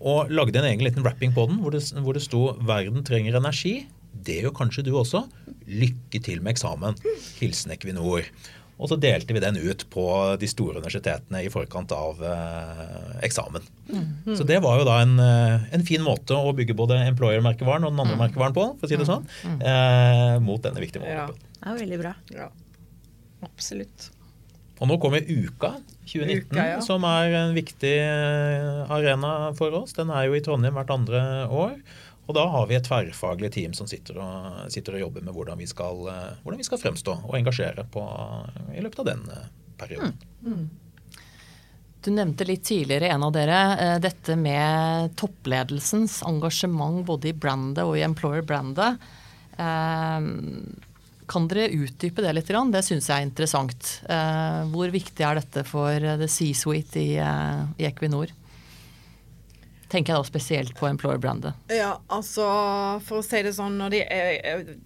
Og 0.00 0.32
lagde 0.32 0.60
en 0.60 0.68
egen 0.68 0.84
liten 0.84 1.04
wrapping 1.04 1.32
på 1.36 1.46
den 1.50 1.62
hvor 1.62 1.72
det, 1.72 1.84
hvor 2.04 2.16
det 2.16 2.24
sto 2.24 2.42
'Verden 2.60 3.04
trenger 3.06 3.38
energi'. 3.38 3.86
Det 4.26 4.42
gjør 4.42 4.54
kanskje 4.56 4.84
du 4.84 4.92
også. 4.96 5.26
Lykke 5.66 6.20
til 6.22 6.42
med 6.42 6.56
eksamen. 6.56 6.96
Hilsen 7.40 7.72
Equinor. 7.72 8.26
Og 8.76 8.90
så 8.90 8.98
delte 9.00 9.32
vi 9.32 9.40
den 9.40 9.56
ut 9.56 9.86
på 9.92 10.04
de 10.40 10.48
store 10.50 10.82
universitetene 10.82 11.40
i 11.46 11.52
forkant 11.52 11.92
av 11.96 12.20
eh, 12.20 13.14
eksamen. 13.24 13.64
Mm. 13.88 14.34
Så 14.36 14.44
det 14.44 14.58
var 14.64 14.80
jo 14.80 14.84
da 14.88 14.98
en, 15.00 15.14
eh, 15.22 15.64
en, 15.78 15.86
fin 15.86 16.04
måte 16.04 16.36
å 16.36 16.52
bygge 16.56 16.76
både 16.76 16.98
employer-merkevaren 17.06 17.88
og 17.88 17.94
den 17.94 18.02
andre 18.04 18.18
mm. 18.18 18.22
merkevaren 18.26 18.56
på, 18.56 18.66
for 18.76 18.84
å 18.84 18.90
si 18.90 19.00
det 19.00 19.08
sånn, 19.08 19.24
mm. 19.48 19.62
eh, 19.72 20.34
mot 20.44 20.60
denne 20.60 20.82
viktige 20.82 21.06
målgruppen. 21.06 21.40
Ja. 21.40 21.56
Det 21.56 21.72
er 21.72 21.80
veldig 21.80 22.02
bra. 22.02 22.12
Ja. 22.36 22.50
Absolutt. 23.48 24.10
Og 24.76 24.90
nå 24.90 24.98
kommer 25.00 25.24
Uka 25.24 25.76
2019, 26.06 26.50
Uka, 26.50 26.64
ja. 26.68 26.80
som 26.84 27.04
er 27.08 27.34
en 27.34 27.54
viktig 27.56 27.94
eh, 27.98 28.82
arena 28.92 29.52
for 29.56 29.74
oss. 29.80 29.94
Den 29.96 30.12
er 30.12 30.28
jo 30.28 30.36
i 30.36 30.42
Trondheim 30.44 30.76
hvert 30.76 30.92
andre 30.92 31.22
år. 31.48 31.78
Og 32.26 32.34
da 32.36 32.44
har 32.50 32.66
vi 32.68 32.76
et 32.76 32.86
tverrfaglig 32.86 33.52
team 33.54 33.74
som 33.76 33.88
sitter 33.88 34.18
og, 34.20 34.66
sitter 34.72 34.98
og 34.98 35.04
jobber 35.06 35.24
med 35.24 35.36
hvordan 35.36 35.60
vi, 35.62 35.68
skal, 35.70 36.02
eh, 36.12 36.32
hvordan 36.42 36.60
vi, 36.60 36.66
skal, 36.68 36.82
fremstå 36.82 37.20
og 37.24 37.36
engasjere 37.38 37.86
på, 37.92 38.02
i 38.74 38.84
løpet 38.84 39.02
av 39.02 39.08
den 39.08 39.22
eh, 39.32 39.46
perioden. 39.80 40.18
Mm. 40.42 40.52
Mm. 40.52 41.22
Du 42.06 42.12
nevnte 42.14 42.46
litt 42.46 42.62
tidligere, 42.68 43.08
en 43.10 43.24
av 43.26 43.32
dere, 43.34 43.60
dette 43.98 44.36
med 44.38 45.16
toppledelsens 45.18 46.20
engasjement 46.28 47.00
både 47.08 47.32
i 47.32 47.34
brandet 47.34 47.82
og 47.82 47.96
i 47.98 48.04
employer-brandet. 48.06 49.00
Kan 51.26 51.48
dere 51.50 51.68
utdype 51.74 52.22
det 52.22 52.32
litt? 52.36 52.50
Det 52.72 52.82
syns 52.86 53.08
jeg 53.10 53.18
er 53.18 53.26
interessant. 53.26 53.92
Eh, 54.08 54.60
hvor 54.70 54.92
viktig 54.94 55.26
er 55.26 55.40
dette 55.40 55.64
for 55.66 56.10
the 56.22 56.28
C-suite 56.30 57.02
eh, 57.18 57.62
i 57.82 57.88
Equinor? 57.88 58.30
Tenker 59.88 60.12
jeg 60.12 60.20
da 60.20 60.26
spesielt 60.26 60.74
på 60.78 60.88
employer-brandet. 60.88 61.54
Ja, 61.70 61.92
altså 62.12 62.46
for 63.06 63.20
å 63.20 63.24
si 63.24 63.42
det 63.46 63.52
sånn 63.56 63.76
når 63.78 63.94
de, 63.94 64.00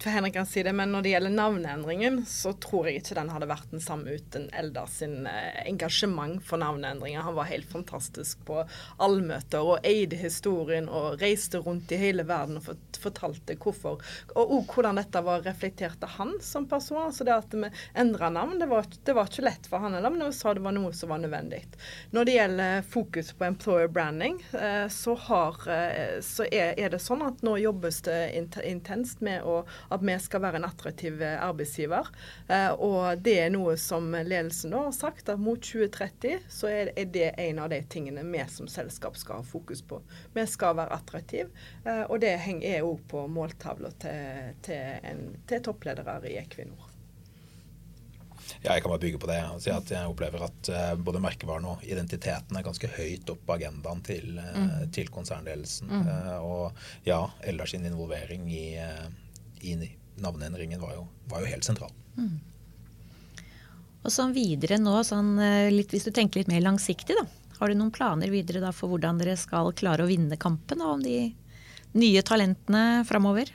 for 0.01 0.13
Henrik 0.13 0.35
kan 0.37 0.49
si 0.49 0.63
det, 0.65 0.73
men 0.77 0.93
når 0.93 1.05
det 1.05 1.13
gjelder 1.15 1.35
navneendringen, 1.35 2.21
så 2.29 2.53
tror 2.61 2.89
jeg 2.89 3.01
ikke 3.01 3.17
den 3.17 3.31
hadde 3.33 3.49
vært 3.49 3.73
den 3.73 3.83
samme 3.83 4.13
uten 4.17 4.47
Eldar 4.57 4.89
sin 4.91 5.25
eh, 5.29 5.63
engasjement 5.65 6.41
for 6.45 6.61
navneendringer. 6.61 7.25
Han 7.25 7.37
var 7.37 7.49
helt 7.49 7.69
fantastisk 7.71 8.43
på 8.47 8.61
allmøter 9.01 9.65
og 9.65 9.87
eide 9.87 10.19
historien 10.21 10.89
og 10.89 11.21
reiste 11.21 11.61
rundt 11.63 11.91
i 11.93 11.99
hele 12.01 12.25
verden 12.27 12.61
og 12.61 12.69
fortalte 13.01 13.57
hvorfor. 13.61 14.01
Og, 14.35 14.55
òg 14.59 14.75
hvordan 14.75 15.01
dette 15.01 15.23
var 15.25 15.45
reflektert 15.45 16.03
av 16.05 16.15
han 16.19 16.35
som 16.45 16.67
person. 16.69 17.01
altså 17.01 17.25
det 17.27 17.35
at 17.35 17.53
vi 17.55 17.69
endra 17.97 18.29
navn, 18.29 18.59
det 18.61 18.69
var, 18.69 18.85
det 18.85 19.15
var, 19.17 19.29
ikke 19.31 19.47
lett 19.47 19.69
for 19.69 19.83
han 19.83 19.95
heller, 19.97 20.13
men 20.13 20.27
vi 20.27 20.35
sa 20.35 20.53
det 20.53 20.63
var 20.63 20.75
noe 20.75 20.93
som 20.95 21.11
var 21.13 21.21
nødvendig. 21.23 21.63
Når 22.11 22.27
det 22.27 22.37
gjelder 22.37 22.87
fokus 22.93 23.31
på 23.37 23.47
employer 23.47 23.89
branding, 23.91 24.37
eh, 24.53 24.87
så, 24.91 25.15
har, 25.15 25.57
eh, 25.71 26.19
så 26.21 26.45
er, 26.51 26.73
er, 26.79 26.89
det 26.93 26.99
sånn 27.01 27.23
at 27.25 27.41
nå 27.45 27.55
jobbes 27.61 28.01
det 28.05 28.19
intenst 28.67 29.21
med 29.25 29.45
å, 29.47 29.61
at 29.89 30.03
vi 30.05 30.17
skal 30.21 30.43
være 30.43 30.61
en 30.61 30.67
attraktiv 30.67 31.21
eh, 31.23 31.37
arbeidsgiver. 31.41 32.11
Eh, 32.47 32.69
og 32.75 33.23
det 33.25 33.37
er 33.45 33.53
noe 33.53 33.77
som 33.81 34.11
ledelsen 34.13 34.75
nå 34.75 34.85
har 34.87 34.95
sagt, 34.95 35.31
at 35.31 35.41
mot 35.41 35.61
2030 35.61 36.45
så 36.51 36.71
er, 36.71 36.93
det 37.11 37.33
en 37.41 37.63
av 37.63 37.71
de 37.73 37.81
tingene 37.91 38.23
vi 38.27 38.43
som 38.51 38.69
selskap 38.71 39.17
skal 39.19 39.41
ha 39.41 39.47
fokus 39.47 39.81
på. 39.87 40.01
Vi 40.35 40.45
skal 40.47 40.77
være 40.77 40.95
attraktive, 40.95 41.49
og 42.07 42.21
det 42.21 42.35
er 42.37 42.85
òg 42.85 43.03
på 43.09 43.25
måltavla 43.31 43.91
til, 44.01 44.55
til, 44.65 45.27
til 45.49 45.65
toppledere 45.65 46.19
i 46.29 46.37
Equinor. 46.41 46.90
Ja, 48.61 48.75
jeg 48.75 48.83
kan 48.83 48.91
bare 48.91 49.01
bygge 49.01 49.19
på 49.21 49.29
det 49.29 49.39
og 49.49 49.61
si 49.63 49.71
at 49.73 49.89
jeg 49.93 50.09
opplever 50.09 50.45
at 50.45 50.69
uh, 50.73 50.91
både 50.99 51.21
merkevaren 51.23 51.65
og 51.71 51.83
identiteten 51.87 52.57
er 52.57 52.65
ganske 52.65 52.89
høyt 52.95 53.31
opp 53.33 53.41
på 53.47 53.57
agendaen 53.57 54.03
til, 54.05 54.37
uh, 54.37 54.51
mm. 54.57 54.91
til 54.95 55.09
konsernledelsen. 55.13 55.89
Mm. 55.89 56.07
Uh, 56.07 56.37
og 56.45 57.07
ja, 57.07 57.23
Eldar 57.47 57.71
sin 57.71 57.87
involvering 57.89 58.47
i, 58.51 58.65
i 59.65 59.75
navneendringen 60.21 60.81
var 60.81 60.95
jo, 60.99 61.05
var 61.31 61.45
jo, 61.45 61.51
helt 61.53 61.67
sentral. 61.67 61.93
Mm. 62.17 62.39
Og 64.01 64.13
sånn 64.13 64.33
videre 64.33 64.79
nå, 64.81 64.95
sånn, 65.05 65.35
litt, 65.73 65.93
hvis 65.93 66.07
du 66.07 66.13
tenker 66.13 66.41
litt 66.41 66.49
mer 66.49 66.63
langsiktig, 66.65 67.17
da. 67.17 67.27
Har 67.61 67.69
du 67.69 67.77
noen 67.77 67.93
planer 67.93 68.31
videre 68.33 68.57
da 68.63 68.71
for 68.73 68.89
hvordan 68.89 69.19
dere 69.21 69.35
skal 69.37 69.69
klare 69.77 70.01
å 70.01 70.09
vinne 70.09 70.37
kampen 70.41 70.81
om 70.81 71.03
de 71.03 71.29
nye 71.93 72.23
talentene 72.25 73.03
framover? 73.05 73.51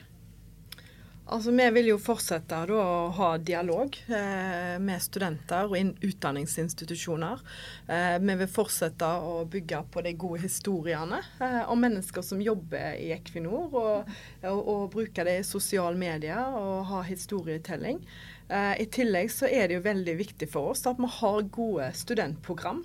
Altså, 1.27 1.51
Vi 1.51 1.65
vil 1.75 1.89
jo 1.91 1.97
fortsette 1.99 2.59
da, 2.71 2.75
å 2.79 3.09
ha 3.17 3.29
dialog 3.43 3.97
eh, 4.15 4.77
med 4.79 5.03
studenter 5.03 5.67
og 5.67 6.05
utdanningsinstitusjoner. 6.07 7.43
Eh, 7.91 8.19
vi 8.23 8.37
vil 8.43 8.51
fortsette 8.51 9.09
å 9.27 9.41
bygge 9.51 9.81
på 9.91 10.05
de 10.07 10.13
gode 10.15 10.45
historiene 10.45 11.19
eh, 11.43 11.65
om 11.67 11.83
mennesker 11.83 12.23
som 12.23 12.43
jobber 12.43 12.95
i 13.03 13.11
Equinor, 13.17 13.75
og, 13.75 14.15
og, 14.47 14.61
og 14.63 14.87
bruke 14.95 15.27
det 15.27 15.41
i 15.41 15.49
sosiale 15.49 15.99
medier 15.99 16.55
og 16.61 16.87
ha 16.93 17.03
historietelling. 17.11 17.99
Eh, 18.47 18.75
I 18.85 18.87
tillegg 18.87 19.33
så 19.35 19.51
er 19.51 19.67
det 19.67 19.81
jo 19.81 19.87
veldig 19.89 20.15
viktig 20.23 20.47
for 20.53 20.77
oss 20.77 20.87
at 20.87 21.03
vi 21.03 21.11
har 21.11 21.51
gode 21.51 21.91
studentprogram. 22.07 22.85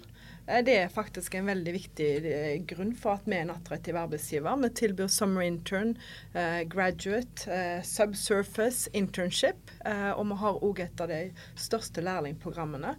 Eh, 0.52 0.64
det 0.64 0.76
er 0.78 0.92
faktisk 0.92 1.36
en 1.36 1.48
veldig 1.48 1.74
viktig 1.76 2.10
eh, 2.28 2.58
grunn 2.68 2.94
for 2.98 3.20
at 3.20 3.28
vi 3.30 3.38
er 3.38 3.46
en 3.46 3.56
attraktiv 3.56 3.98
arbeidsgiver. 4.00 4.60
Vi 4.66 4.72
tilbyr 4.82 5.12
summer 5.12 5.46
intern, 5.46 5.96
eh, 6.34 6.62
graduate, 6.68 7.58
subsurface, 7.88 8.90
internship. 8.94 9.60
Og 9.82 10.26
vi 10.30 10.38
har 10.44 10.62
òg 10.66 10.80
et 10.84 11.02
av 11.02 11.10
de 11.10 11.20
største 11.60 12.04
lærlingprogrammene 12.06 12.94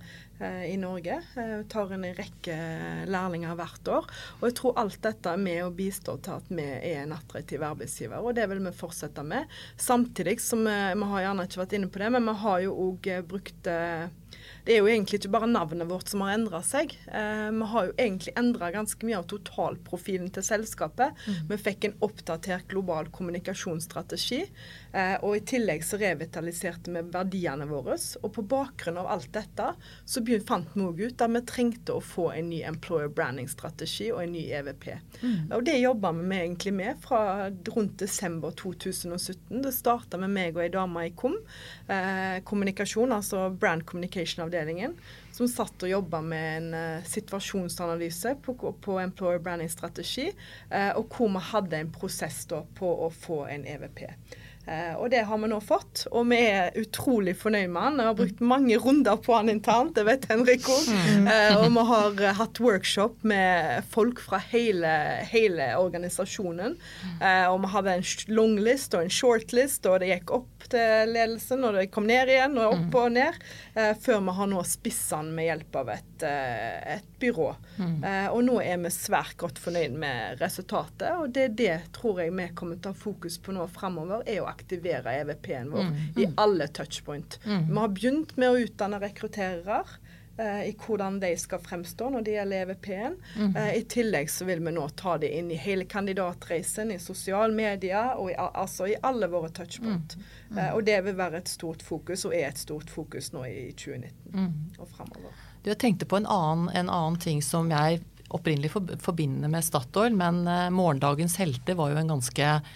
i 0.67 0.75
Norge. 0.81 1.21
Vi 1.37 1.45
tar 1.71 1.93
en 1.95 2.07
rekke 2.17 2.57
lærlinger 3.07 3.55
hvert 3.59 3.91
år. 3.95 4.09
Og 4.41 4.49
jeg 4.49 4.57
tror 4.59 4.81
alt 4.83 4.99
dette 5.05 5.31
er 5.31 5.39
med 5.39 5.61
å 5.63 5.71
bistå 5.77 6.17
til 6.25 6.41
at 6.41 6.51
vi 6.51 6.65
er 6.65 7.05
en 7.05 7.15
attraktiv 7.15 7.63
arbeidsgiver, 7.63 8.19
og 8.19 8.35
det 8.39 8.49
vil 8.51 8.65
vi 8.65 8.75
fortsette 8.75 9.23
med. 9.27 9.47
Samtidig 9.79 10.41
som 10.43 10.65
vi, 10.67 10.79
vi 10.99 11.11
har 11.13 11.27
gjerne 11.29 11.47
ikke 11.47 11.63
vært 11.63 11.77
inne 11.79 11.93
på 11.93 12.03
det, 12.03 12.11
men 12.17 12.27
vi 12.27 12.37
har 12.43 12.65
jo 12.67 12.75
òg 12.89 13.13
brukt 13.31 13.71
det 14.65 14.77
er 14.77 14.83
jo 14.83 14.91
egentlig 14.91 15.19
ikke 15.19 15.33
bare 15.35 15.49
navnet 15.51 15.89
vårt 15.91 16.11
som 16.13 16.23
har 16.23 16.37
endra 16.37 16.61
seg. 16.63 16.93
Eh, 17.11 17.49
vi 17.51 17.69
har 17.73 17.89
jo 17.89 17.95
egentlig 17.97 18.35
endra 18.39 18.71
ganske 18.75 19.07
mye 19.09 19.19
av 19.19 19.27
totalprofilen 19.31 20.31
til 20.35 20.45
selskapet. 20.47 21.19
Mm. 21.27 21.41
Vi 21.51 21.59
fikk 21.65 21.89
en 21.89 21.97
oppdatert 22.07 22.69
global 22.71 23.11
kommunikasjonsstrategi. 23.15 24.45
Eh, 24.93 25.17
og 25.25 25.35
i 25.37 25.43
tillegg 25.51 25.83
så 25.87 25.99
revitaliserte 25.99 26.95
vi 26.95 27.03
verdiene 27.15 27.67
våre. 27.67 27.97
Og 28.23 28.31
på 28.37 28.45
bakgrunn 28.53 29.01
av 29.03 29.11
alt 29.17 29.33
dette 29.35 29.73
så 30.07 30.23
fant 30.47 30.71
vi 30.77 30.87
òg 30.87 31.03
ut 31.09 31.27
at 31.27 31.35
vi 31.35 31.43
trengte 31.49 31.97
å 31.97 32.05
få 32.05 32.29
en 32.37 32.51
ny 32.53 32.63
employer 32.69 33.11
branding-strategi 33.11 34.13
og 34.15 34.23
en 34.23 34.35
ny 34.37 34.45
EVP. 34.61 34.89
Mm. 35.25 35.51
Og 35.59 35.67
det 35.67 35.79
jobba 35.81 36.15
vi 36.15 36.23
med, 36.23 36.45
egentlig 36.47 36.75
med 36.79 37.03
fra 37.03 37.51
rundt 37.75 37.99
desember 37.99 38.55
2017. 38.63 39.59
Det 39.65 39.75
starta 39.75 40.23
med 40.23 40.31
meg 40.39 40.55
og 40.55 40.63
ei 40.69 40.71
dame 40.73 41.07
i 41.09 41.13
KOM, 41.19 41.35
eh, 41.91 42.39
kommunikasjon, 42.47 43.19
altså 43.19 43.49
brand 43.51 43.83
communication 43.89 44.47
avdelingen, 44.53 44.97
som 45.33 45.49
satt 45.49 45.83
og 45.83 45.91
jobba 45.91 46.21
med 46.25 46.57
en 46.57 46.75
uh, 46.77 47.05
situasjonsanalyse 47.09 48.37
på, 48.45 48.55
på 48.85 48.99
employer 49.01 49.41
branding-strategi, 49.43 50.29
uh, 50.73 50.93
og 50.99 51.09
hvor 51.17 51.33
vi 51.33 51.45
hadde 51.53 51.81
en 51.81 51.93
prosess 51.93 52.45
da 52.51 52.63
på 52.79 52.93
å 53.07 53.11
få 53.13 53.45
en 53.49 53.67
EVP. 53.67 54.05
Eh, 54.67 54.95
og 54.95 55.11
det 55.11 55.25
har 55.27 55.39
vi 55.43 55.49
nå 55.51 55.59
fått, 55.65 56.05
og 56.15 56.29
vi 56.31 56.39
er 56.47 56.77
utrolig 56.79 57.35
fornøyd 57.39 57.71
med 57.73 57.83
han. 57.83 57.99
Vi 57.99 58.07
har 58.07 58.19
brukt 58.19 58.43
mange 58.47 58.79
runder 58.79 59.19
på 59.19 59.35
han 59.35 59.51
internt, 59.51 59.97
det 59.97 60.05
vet 60.07 60.29
Henrico. 60.31 60.77
Mm. 60.87 61.27
Eh, 61.33 61.57
og 61.59 61.67
vi 61.75 61.85
har 61.91 62.23
eh, 62.23 62.37
hatt 62.39 62.61
workshop 62.63 63.27
med 63.27 63.83
folk 63.91 64.23
fra 64.23 64.39
hele, 64.53 64.93
hele 65.33 65.73
organisasjonen. 65.81 66.79
Og 67.23 67.59
vi 67.63 67.71
hadde 67.73 67.97
en 67.99 68.07
longlist 68.35 68.95
og 68.97 69.05
en 69.05 69.13
shortlist, 69.13 69.87
og 69.91 70.01
det 70.03 70.13
gikk 70.13 70.33
opp 70.39 70.67
til 70.71 71.11
ledelsen, 71.11 71.65
og 71.67 71.77
det 71.77 71.89
kom 71.95 72.07
ned 72.09 72.31
igjen, 72.31 72.57
og 72.61 72.77
opp 72.77 72.97
og 73.03 73.13
ned. 73.17 73.39
Før 74.03 74.23
vi 74.23 74.35
har 74.37 74.51
nå 74.51 74.63
spissa 74.69 75.19
han 75.21 75.33
med 75.35 75.49
hjelp 75.49 75.79
av 75.81 75.93
et, 75.95 76.27
et 76.27 77.09
byrå. 77.23 77.49
Mm. 77.73 78.03
og 78.35 78.41
nå 78.45 78.59
er 78.63 78.81
vi 78.83 78.91
svært 78.93 79.37
godt 79.41 79.59
fornøyd 79.63 79.95
med 80.03 80.43
resultatet, 80.43 81.09
og 81.19 81.33
det 81.35 81.45
er 81.47 81.55
det 81.63 81.77
tror 81.97 82.21
jeg 82.23 82.35
vi 82.37 82.49
kommer 82.59 82.79
til 82.79 82.93
å 82.93 82.95
ha 82.95 83.01
fokus 83.01 83.39
på 83.43 83.55
nå 83.55 83.67
fremover, 83.73 84.25
er 84.29 84.43
å 84.43 84.52
aktivere 84.53 85.17
EVP-en 85.23 85.73
vår 85.73 85.91
mm. 85.91 86.01
i 86.23 86.29
alle 86.41 86.69
touchpoint. 86.69 87.41
Mm. 87.45 87.69
Vi 87.69 87.79
har 87.79 87.95
begynt 87.99 88.37
med 88.37 88.53
å 88.53 88.59
utdanne 88.63 89.01
rekrutterere 89.03 89.83
uh, 90.39 90.69
i 90.69 90.73
hvordan 90.79 91.19
de 91.23 91.33
skal 91.39 91.63
fremstå 91.63 92.11
når 92.13 92.27
det 92.27 92.37
gjelder 92.37 92.67
EVP-en. 92.67 93.17
Mm. 93.37 93.57
eh, 93.57 93.71
I 93.81 93.83
tillegg 93.91 94.31
så 94.31 94.47
vil 94.49 94.63
vi 94.65 94.75
nå 94.75 94.87
ta 94.99 95.17
det 95.23 95.33
inn 95.39 95.51
i 95.53 95.59
hele 95.61 95.87
kandidatreisen, 95.91 96.93
i 96.93 97.01
sosiale 97.03 97.53
medier 97.57 98.15
og 98.17 98.33
i, 98.33 98.37
altså 98.37 98.89
i 98.91 98.97
alle 99.03 99.29
våre 99.33 99.53
touchpoint. 99.55 100.17
Uh, 100.53 100.71
og 100.75 100.85
det 100.89 101.01
vil 101.07 101.19
være 101.19 101.43
et 101.43 101.53
stort 101.53 101.83
fokus, 101.85 102.27
og 102.29 102.37
er 102.37 102.51
et 102.51 102.61
stort 102.61 102.91
fokus 102.93 103.33
nå 103.35 103.45
i 103.49 103.73
2019 103.73 104.79
og 104.79 104.89
fremover. 104.95 105.43
Du, 105.63 105.71
jeg 105.71 105.79
tenkte 105.79 106.09
på 106.11 106.19
en 106.19 106.27
annen, 106.27 106.73
en 106.75 106.91
annen 106.91 107.21
ting 107.23 107.43
som 107.45 107.71
jeg 107.71 108.03
opprinnelig 108.33 108.73
forbinder 108.73 109.51
med 109.53 109.65
Statoil, 109.65 110.15
men 110.17 110.43
morgendagens 110.73 111.37
helter 111.37 111.77
var 111.77 111.93
jo 111.93 112.01
en 112.01 112.15
ganske 112.15 112.47
eh, 112.49 112.71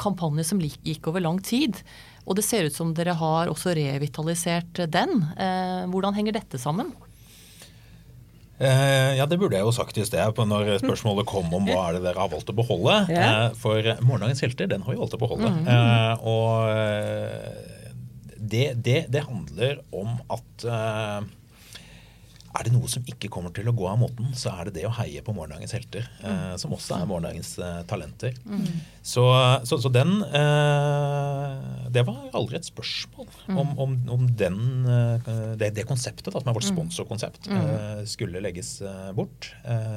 kampanje 0.00 0.46
som 0.48 0.60
gikk 0.62 1.08
over 1.10 1.24
lang 1.24 1.40
tid. 1.44 1.80
Og 2.24 2.38
det 2.38 2.44
ser 2.46 2.68
ut 2.68 2.76
som 2.76 2.94
dere 2.96 3.16
har 3.18 3.50
også 3.52 3.74
revitalisert 3.76 4.84
den. 4.88 5.26
Eh, 5.36 5.84
hvordan 5.92 6.16
henger 6.16 6.38
dette 6.38 6.60
sammen? 6.60 6.94
Eh, 8.58 9.16
ja, 9.18 9.26
det 9.26 9.36
burde 9.40 9.58
jeg 9.58 9.66
jo 9.66 9.74
sagt 9.74 9.98
i 9.98 10.06
sted 10.06 10.38
når 10.46 10.76
spørsmålet 10.78 11.26
kom 11.26 11.50
om 11.56 11.66
hva 11.66 11.88
er 11.88 11.96
det 11.96 12.04
dere 12.06 12.22
har 12.22 12.30
valgt 12.32 12.52
å 12.52 12.56
beholde. 12.56 13.00
Eh, 13.14 13.46
for 13.58 13.78
Morgendagens 14.04 14.42
helter, 14.44 14.68
den 14.70 14.84
har 14.84 14.94
vi 14.94 15.00
valgt 15.00 15.16
å 15.16 15.20
beholde. 15.20 15.50
Mm. 15.50 15.68
Eh, 15.74 16.26
og 16.28 16.70
eh, 16.70 17.72
det, 18.38 18.66
det, 18.84 18.98
det, 19.12 19.24
handler 19.26 19.80
om 19.94 20.16
at 20.32 20.66
er 22.54 22.68
det 22.68 22.72
noe 22.74 22.88
som 22.90 23.02
ikke 23.10 23.28
kommer 23.32 23.50
til 23.54 23.66
å 23.66 23.74
gå 23.74 23.86
av 23.90 23.98
måten, 23.98 24.30
så 24.38 24.52
er 24.54 24.68
det 24.68 24.76
det 24.76 24.84
å 24.86 24.92
heie 25.00 25.22
på 25.26 25.34
morgendagens 25.34 25.74
helter. 25.74 26.06
Mm. 26.20 26.26
Eh, 26.30 26.52
som 26.62 26.74
også 26.76 27.00
er 27.00 27.08
morgendagens 27.10 27.50
eh, 27.58 27.80
talenter. 27.90 28.36
Mm. 28.46 28.68
Så, 29.02 29.24
så, 29.66 29.78
så, 29.82 29.90
den 29.92 30.12
eh, 30.22 31.88
Det 31.92 32.04
var 32.06 32.36
aldri 32.38 32.56
et 32.60 32.68
spørsmål 32.68 33.26
mm. 33.48 33.58
om, 33.58 33.72
om, 33.84 33.96
om 34.16 34.28
den, 34.38 34.60
eh, 34.86 35.32
det, 35.58 35.72
det, 35.80 35.86
konseptet, 35.88 36.30
da, 36.30 36.38
som 36.38 36.52
er 36.52 36.56
vårt 36.56 36.68
mm. 36.68 36.76
sponsorkonsept, 36.76 37.50
mm. 37.50 37.58
eh, 37.64 38.04
skulle 38.10 38.42
legges 38.44 38.76
eh, 38.86 39.10
bort. 39.16 39.50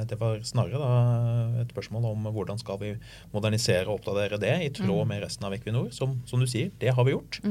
det 0.10 0.18
var 0.20 0.42
snarere 0.48 0.82
da 0.82 1.62
et 1.62 1.72
spørsmål 1.74 2.10
om 2.10 2.28
hvordan 2.34 2.60
skal 2.62 2.82
vi 2.82 2.92
modernisere 3.34 3.86
og 3.86 4.00
oppdatere 4.00 4.42
det 4.42 4.56
i 4.66 4.74
tråd 4.74 5.06
mm. 5.06 5.14
med 5.14 5.24
resten 5.28 5.46
av 5.48 5.56
Equinor. 5.56 5.94
Som, 5.96 6.20
som 6.26 6.42
du 6.42 6.50
sier, 6.50 6.74
det 6.82 6.94
har 6.98 7.06
vi 7.06 7.14
gjort. 7.14 7.42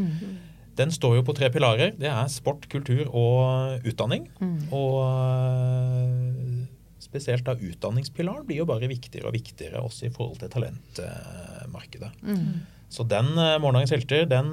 Den 0.77 0.93
står 0.93 1.19
jo 1.19 1.25
på 1.27 1.35
tre 1.37 1.49
pilarer. 1.53 1.95
Det 1.97 2.09
er 2.11 2.31
sport, 2.33 2.69
kultur 2.73 3.07
og 3.09 3.83
utdanning. 3.89 4.27
Mm. 4.41 4.69
Og 4.77 4.97
eh, 5.07 6.65
spesielt 7.03 7.47
da 7.47 7.57
utdanningspilaren 7.57 8.47
blir 8.49 8.61
jo 8.63 8.69
bare 8.69 8.91
viktigere 8.91 9.31
og 9.31 9.37
viktigere 9.37 9.83
også 9.83 10.09
i 10.09 10.15
forhold 10.15 10.41
til 10.43 10.53
talentmarkedet. 10.53 12.13
Mm. 12.23 12.65
Så 12.93 13.07
den 13.09 13.33
uh, 13.35 13.57
Morgendagens 13.59 13.95
helter 13.97 14.29
den, 14.31 14.53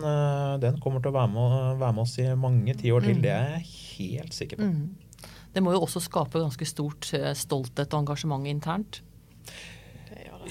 den, 0.64 0.80
kommer 0.82 1.04
til 1.04 1.12
å 1.12 1.18
være 1.20 1.32
med, 1.36 1.58
være 1.84 1.94
med, 1.94 2.02
oss 2.02 2.16
i 2.24 2.30
mange 2.40 2.74
tiår 2.80 3.06
til. 3.06 3.20
Mm. 3.20 3.24
Det 3.26 3.34
er 3.34 3.52
jeg 3.58 3.68
helt 4.00 4.38
sikker 4.38 4.62
på. 4.62 4.70
Mm. 4.72 5.34
Det 5.54 5.62
må 5.62 5.76
jo 5.76 5.84
også 5.86 6.02
skape 6.02 6.42
ganske 6.42 6.66
stort 6.66 7.12
stolthet 7.38 7.94
og 7.94 8.00
engasjement 8.00 8.48
internt. 8.50 9.04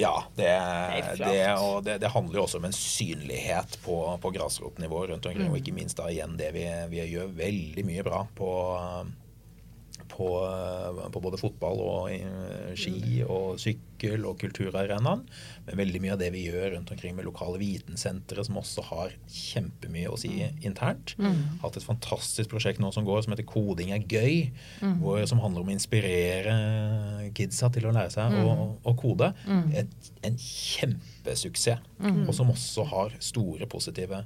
Ja, 0.01 0.15
det, 0.37 0.51
det, 1.19 1.41
og 1.59 1.83
det, 1.85 1.99
det, 2.03 2.11
handler 2.15 2.41
jo 2.41 2.45
også 2.47 2.61
om 2.61 2.69
en 2.69 2.77
synlighet 2.77 3.79
på, 3.85 3.97
på 4.23 4.33
grasrotnivå 4.35 5.07
rundt 5.11 5.27
omkring. 5.27 5.49
Mm. 5.49 5.53
Og 5.53 5.61
ikke 5.61 5.75
minst 5.77 5.99
da 6.01 6.09
igjen 6.13 6.39
det 6.41 6.53
vi, 6.57 6.65
vi 6.93 7.05
gjør 7.13 7.35
veldig 7.37 7.85
mye 7.89 8.07
bra 8.07 8.25
på 8.39 8.53
på, 10.13 10.29
på, 11.13 11.23
både 11.25 11.41
fotball 11.41 11.81
og 11.83 12.11
eh, 12.13 12.73
ski 12.79 13.23
og 13.25 13.61
sykkel 13.63 14.27
og 14.29 14.39
kulturarenaen. 14.43 15.25
Men 15.67 15.79
veldig 15.79 16.03
mye 16.03 16.15
av 16.17 16.21
det 16.21 16.31
vi 16.35 16.45
gjør 16.49 16.77
rundt 16.77 16.93
omkring 16.95 17.17
med 17.17 17.27
lokale 17.29 17.61
vitensentre, 17.63 18.45
som 18.45 18.59
også 18.61 18.85
har 18.91 19.15
kjempemye 19.31 20.11
å 20.13 20.19
si 20.21 20.35
internt. 20.67 21.15
Mm. 21.23 21.61
Hatt 21.63 21.79
et 21.79 21.87
fantastisk 21.87 22.53
prosjekt 22.53 22.83
nå 22.83 22.93
som 22.95 23.07
går 23.09 23.25
som 23.25 23.35
heter 23.35 23.49
Koding 23.49 23.95
er 23.95 24.05
gøy. 24.05 24.51
Mm. 24.83 24.99
Hvor, 25.03 25.23
som 25.31 25.43
handler 25.43 25.65
om 25.65 25.73
å 25.73 25.77
inspirere 25.77 26.57
kidsa 27.37 27.73
til 27.73 27.89
å 27.89 27.95
lære 27.97 28.13
seg 28.15 28.35
mm. 28.35 28.45
å, 28.45 28.69
å, 28.83 28.97
kode. 28.99 29.33
Mm. 29.49 29.65
Et, 29.83 30.13
en 30.29 30.39
kjempesuksess. 30.39 31.89
Mm. 32.03 32.25
Og 32.27 32.35
som 32.35 32.51
også 32.51 32.85
har 32.91 33.13
store 33.23 33.69
positive 33.71 34.25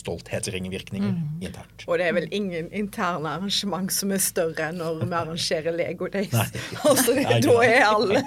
stolthetsringvirkninger 0.00 1.12
mm. 1.14 1.40
internt. 1.46 1.84
Og 1.86 2.00
det 2.00 2.08
er 2.08 2.16
vel 2.16 2.28
ingen 2.34 2.70
interne 2.76 3.34
arrangement 3.36 3.92
som 3.94 4.12
er 4.14 4.22
større 4.24 4.70
enn 4.70 4.80
når 4.80 5.02
vi 5.02 5.08
arrangerer 5.20 5.76
Lego 5.76 6.10
Days. 6.12 6.34
Altså, 6.90 7.12
det, 7.14 7.24
da 7.44 7.56
er 7.64 7.82
alle 7.84 8.20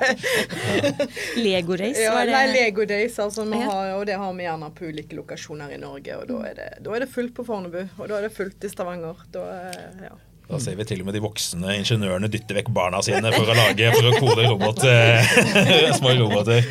Lego 1.40 1.78
Days? 1.80 2.00
Ja, 2.00 2.16
nei, 2.28 2.44
Lego 2.54 2.86
Days, 2.88 3.18
altså, 3.20 3.46
har, 3.50 3.94
og 3.98 4.06
det 4.08 4.18
har 4.20 4.36
vi 4.38 4.46
gjerne 4.46 4.70
på 4.76 4.92
ulike 4.92 5.18
lokasjoner 5.18 5.74
i 5.74 5.80
Norge. 5.82 6.20
Og 6.20 6.30
da 6.30 6.38
er 6.50 6.60
det, 6.60 6.70
da 6.86 6.94
er 6.96 7.06
det 7.06 7.10
fullt 7.14 7.34
på 7.38 7.46
Fornebu, 7.48 7.82
og 7.98 8.06
da 8.12 8.20
er 8.20 8.28
det 8.28 8.34
fullt 8.36 8.68
i 8.68 8.72
Stavanger. 8.72 9.26
Da, 9.34 9.48
ja. 10.04 10.14
Da 10.50 10.60
ser 10.62 10.76
vi 10.78 10.86
til 10.88 11.02
og 11.02 11.08
med 11.08 11.16
de 11.18 11.22
voksne 11.24 11.78
ingeniørene 11.80 12.30
dytte 12.32 12.56
vekk 12.58 12.72
barna 12.76 13.00
sine 13.06 13.32
for 13.34 13.50
å 13.50 13.58
lage, 13.58 13.92
for 13.96 14.10
å 14.10 14.16
kode 14.20 14.48
robot, 14.50 14.84
små 16.00 16.16
roboter. 16.20 16.68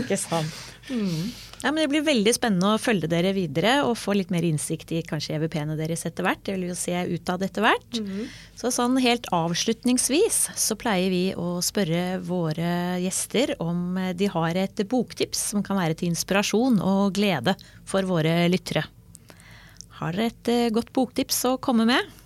Ikke 0.00 0.18
sant. 0.20 0.64
Mm. 0.90 1.30
Ja, 1.62 1.72
men 1.72 1.82
Det 1.82 1.88
blir 1.90 2.04
veldig 2.06 2.34
spennende 2.36 2.74
å 2.76 2.80
følge 2.80 3.08
dere 3.10 3.32
videre 3.34 3.80
og 3.82 3.96
få 3.98 4.14
litt 4.14 4.30
mer 4.30 4.44
innsikt 4.46 4.92
i 4.94 5.02
kanskje 5.06 5.34
EVP-ene 5.38 5.74
deres 5.78 6.06
etter 6.06 6.26
hvert. 6.26 6.44
Det 6.46 6.54
vil 6.54 6.68
vi 6.68 6.70
jo 6.70 6.78
se 6.78 6.94
utad 7.14 7.42
etter 7.42 7.64
hvert. 7.64 7.98
Mm 7.98 8.06
-hmm. 8.06 8.28
Så 8.54 8.70
sånn 8.70 8.96
helt 8.98 9.26
avslutningsvis 9.32 10.50
så 10.54 10.76
pleier 10.76 11.10
vi 11.10 11.34
å 11.34 11.60
spørre 11.62 12.18
våre 12.20 13.00
gjester 13.02 13.54
om 13.60 13.98
de 14.14 14.26
har 14.26 14.54
et 14.54 14.88
boktips 14.88 15.50
som 15.50 15.62
kan 15.62 15.76
være 15.76 15.94
til 15.94 16.08
inspirasjon 16.08 16.80
og 16.80 17.14
glede 17.14 17.56
for 17.84 18.02
våre 18.02 18.48
lyttere. 18.48 18.84
Har 19.98 20.12
dere 20.12 20.26
et 20.26 20.48
eh, 20.48 20.70
godt 20.70 20.92
boktips 20.92 21.44
å 21.44 21.56
komme 21.58 21.84
med? 21.84 22.17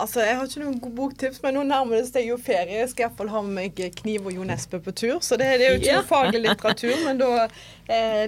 Altså, 0.00 0.22
Jeg 0.24 0.36
har 0.36 0.46
ikke 0.48 0.62
noen 0.62 0.78
god 0.80 0.94
boktips, 0.96 1.42
men 1.44 1.56
nå 1.58 1.62
nærmer 1.68 2.00
det 2.00 2.06
seg 2.08 2.28
jo 2.30 2.38
ferie. 2.40 2.78
Jeg 2.80 2.90
skal 2.92 3.06
iallfall 3.06 3.32
ha 3.34 3.42
med 3.46 3.58
meg 3.58 3.96
Kniv 4.00 4.30
og 4.30 4.36
Jo 4.38 4.46
Nesbø 4.48 4.80
på 4.84 4.94
tur. 4.96 5.18
Så 5.24 5.36
det, 5.40 5.50
det 5.60 5.66
er 5.66 5.74
jo 5.74 5.80
ikke 5.82 5.98
noe 5.98 6.08
faglig 6.08 6.42
litteratur, 6.46 6.96
men 7.04 7.20
da 7.20 7.48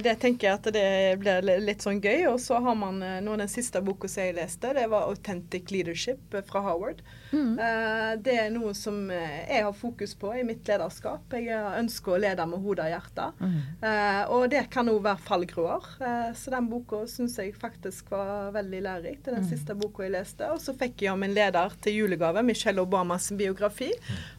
det 0.03 0.15
tenker 0.23 0.49
jeg 0.49 0.59
at 0.59 0.69
det 0.75 0.87
blir 1.23 1.47
litt 1.63 1.85
sånn 1.85 2.01
gøy. 2.03 2.27
Og 2.33 2.39
så 2.43 2.59
har 2.63 2.77
man 2.79 3.03
eh, 3.05 3.21
nå 3.25 3.37
den 3.39 3.51
siste 3.51 3.83
boka 3.85 4.11
som 4.11 4.25
jeg 4.25 4.37
leste, 4.39 4.73
det 4.75 4.89
var 4.91 5.07
'Authentic 5.07 5.71
Leadership' 5.71 6.35
eh, 6.35 6.45
fra 6.47 6.65
Howard. 6.67 7.03
Mm. 7.33 7.59
Eh, 7.59 8.11
det 8.25 8.35
er 8.39 8.51
noe 8.53 8.75
som 8.77 8.99
eh, 9.11 9.47
jeg 9.49 9.65
har 9.65 9.77
fokus 9.77 10.15
på 10.19 10.33
i 10.37 10.45
mitt 10.47 10.69
lederskap. 10.69 11.33
Jeg 11.33 11.63
ønsker 11.79 12.17
å 12.17 12.21
lede 12.21 12.47
med 12.49 12.65
hodet 12.65 12.89
og 12.89 12.93
hjertet. 12.93 13.41
Mm. 13.41 13.57
Eh, 13.89 14.23
og 14.37 14.47
det 14.53 14.67
kan 14.73 14.91
òg 14.93 15.01
være 15.07 15.25
fallgruer. 15.29 15.89
så 16.37 16.51
den 16.53 16.69
boka 16.71 17.05
syns 17.09 17.39
jeg 17.39 17.55
faktisk 17.57 18.11
var 18.13 18.53
veldig 18.55 18.83
lærerik. 18.83 19.23
Det 19.23 19.33
er 19.33 19.39
den 19.39 19.47
mm. 19.47 19.51
siste 19.53 19.77
boka 19.79 20.05
jeg 20.05 20.15
leste. 20.17 20.51
Og 20.53 20.61
så 20.61 20.75
fikk 20.77 21.07
jeg 21.07 21.15
om 21.15 21.23
en 21.23 21.35
leder 21.35 21.77
til 21.83 22.03
julegave, 22.03 22.43
Michelle 22.43 22.83
Obamas 22.83 23.31
biografi. 23.39 23.93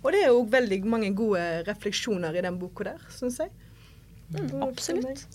Og 0.03 0.11
det 0.13 0.23
er 0.23 0.33
jo 0.33 0.45
veldig 0.49 0.83
mange 0.85 1.13
gode 1.15 1.63
refleksjoner 1.67 2.35
i 2.35 2.45
den 2.45 2.59
boka 2.59 2.91
der, 2.91 3.05
syns 3.13 3.39
jeg. 3.41 3.53
Mm, 4.29 4.61
absolutt. 4.61 5.27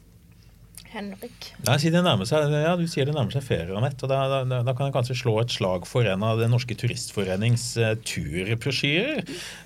Henrik. 0.93 1.49
Nei, 1.67 1.77
si 1.83 1.91
det 1.93 2.01
nærmer 2.05 2.27
seg, 2.29 2.53
ja, 2.53 2.77
Du 2.79 2.87
sier 2.89 3.05
det 3.09 3.15
nærmer 3.17 3.33
seg 3.35 3.43
ferie, 3.45 3.77
Anette. 3.77 4.07
og 4.07 4.11
Da, 4.13 4.19
da, 4.49 4.61
da, 4.65 4.73
kan 4.77 4.89
jeg 4.89 4.95
kanskje 4.97 5.17
slå 5.21 5.35
et 5.43 5.53
slag 5.53 5.87
for 5.89 6.03
en 6.09 6.23
av 6.25 6.41
Det 6.41 6.49
Norske 6.51 6.77
Turistforenings 6.79 7.65
uh, 7.81 7.93
turbrosjyrer. 8.09 9.21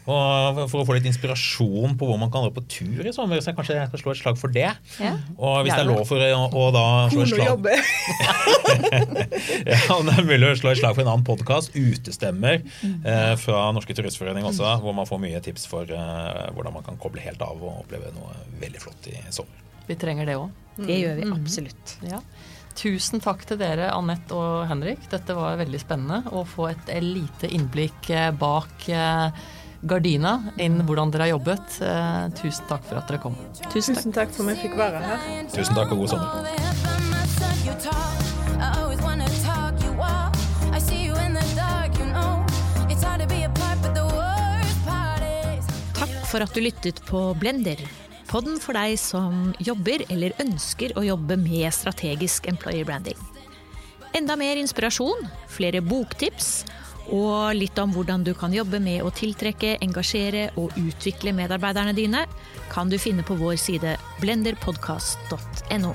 For 0.06 0.78
å 0.82 0.86
få 0.88 0.96
litt 0.96 1.08
inspirasjon 1.10 1.96
på 1.98 2.08
hvor 2.08 2.18
man 2.20 2.30
kan 2.32 2.42
dra 2.46 2.52
på 2.54 2.64
tur 2.66 3.06
i 3.06 3.14
sommer, 3.14 3.42
så 3.42 3.48
jeg 3.52 3.58
kanskje 3.60 3.78
jeg 3.78 3.90
skal 3.92 4.02
slå 4.02 4.10
et 4.14 4.22
slag 4.22 4.36
for 4.40 4.48
det. 4.54 4.70
Ja. 4.98 5.14
Og 5.38 5.54
hvis 5.62 5.74
det 5.74 5.82
er 5.84 5.90
lov 5.90 6.04
for 6.10 6.18
å, 6.26 6.42
å 6.50 6.52
da 6.74 6.86
slå 7.12 7.20
et 7.26 7.32
Kone 7.32 7.32
slag 7.32 7.42
ja, 9.72 9.80
om 9.94 10.06
Det 10.08 10.14
er 10.18 10.26
mulig 10.26 10.46
å 10.50 10.58
slå 10.58 10.68
et 10.74 10.80
slag 10.82 10.94
for 10.96 11.02
en 11.04 11.12
annen 11.14 11.26
podkast, 11.26 11.68
Utestemmer, 11.78 12.56
uh, 13.06 13.34
fra 13.40 13.58
Norske 13.76 13.94
Turistforening 13.96 14.44
også, 14.48 14.66
hvor 14.82 14.92
man 14.96 15.06
får 15.08 15.18
mye 15.22 15.40
tips 15.44 15.64
for 15.70 15.84
uh, 15.86 16.50
hvordan 16.56 16.72
man 16.80 16.86
kan 16.86 16.96
koble 17.02 17.20
helt 17.22 17.42
av 17.44 17.56
og 17.62 17.84
oppleve 17.84 18.08
noe 18.16 18.30
veldig 18.62 18.80
flott 18.82 19.02
i 19.12 19.14
sommer. 19.30 19.58
Vi 19.88 19.96
trenger 19.98 20.28
det 20.28 20.36
òg. 20.40 20.50
Det 20.76 20.98
gjør 21.02 21.18
vi 21.20 21.30
absolutt. 21.34 21.96
Ja. 22.08 22.20
Tusen 22.78 23.20
takk 23.20 23.42
til 23.44 23.58
dere, 23.60 23.90
Anette 23.92 24.32
og 24.36 24.62
Henrik. 24.70 25.04
Dette 25.12 25.34
var 25.36 25.58
veldig 25.60 25.80
spennende 25.82 26.22
å 26.32 26.44
få 26.48 26.70
et 26.70 26.88
lite 27.04 27.50
innblikk 27.52 28.08
eh, 28.10 28.30
bak 28.32 28.86
eh, 28.88 29.28
gardina 29.82 30.38
inn 30.62 30.80
hvordan 30.86 31.12
dere 31.12 31.26
har 31.26 31.34
jobbet. 31.34 31.76
Eh, 31.84 32.24
Tusen 32.40 32.68
takk 32.70 32.86
for 32.88 33.02
at 33.02 33.10
dere 33.10 33.20
kom. 33.22 33.36
Tusen 33.68 33.92
takk. 33.92 34.00
Tusen 34.00 34.16
takk 34.16 34.32
for 34.32 34.48
at 34.48 34.56
vi 34.56 34.68
fikk 34.68 34.78
være 34.80 35.02
her. 35.04 35.18
Tusen 35.52 35.76
takk 35.76 35.92
og 35.92 36.04
god 36.04 36.14
sommer. 36.14 36.30
Takk 45.92 46.14
for 46.26 46.42
at 46.42 46.56
du 46.56 46.62
lyttet 46.64 47.02
på 47.06 47.26
Blender. 47.38 47.84
Podden 48.32 48.54
for 48.56 48.72
deg 48.72 48.94
som 48.96 49.50
jobber 49.60 50.06
eller 50.08 50.32
ønsker 50.40 50.94
å 50.96 51.02
jobbe 51.04 51.36
med 51.36 51.68
strategisk 51.76 52.46
employer 52.48 52.86
branding. 52.88 53.18
Enda 54.16 54.38
mer 54.40 54.56
inspirasjon, 54.56 55.26
flere 55.52 55.82
boktips 55.84 56.62
og 57.12 57.52
litt 57.58 57.76
om 57.82 57.92
hvordan 57.92 58.24
du 58.24 58.32
kan 58.32 58.56
jobbe 58.56 58.80
med 58.80 59.04
å 59.04 59.12
tiltrekke, 59.12 59.74
engasjere 59.84 60.48
og 60.56 60.72
utvikle 60.80 61.36
medarbeiderne 61.36 61.92
dine, 61.92 62.24
kan 62.72 62.88
du 62.88 62.96
finne 62.96 63.20
på 63.26 63.36
vår 63.36 63.60
side 63.60 63.98
blenderpodkast.no. 64.24 65.92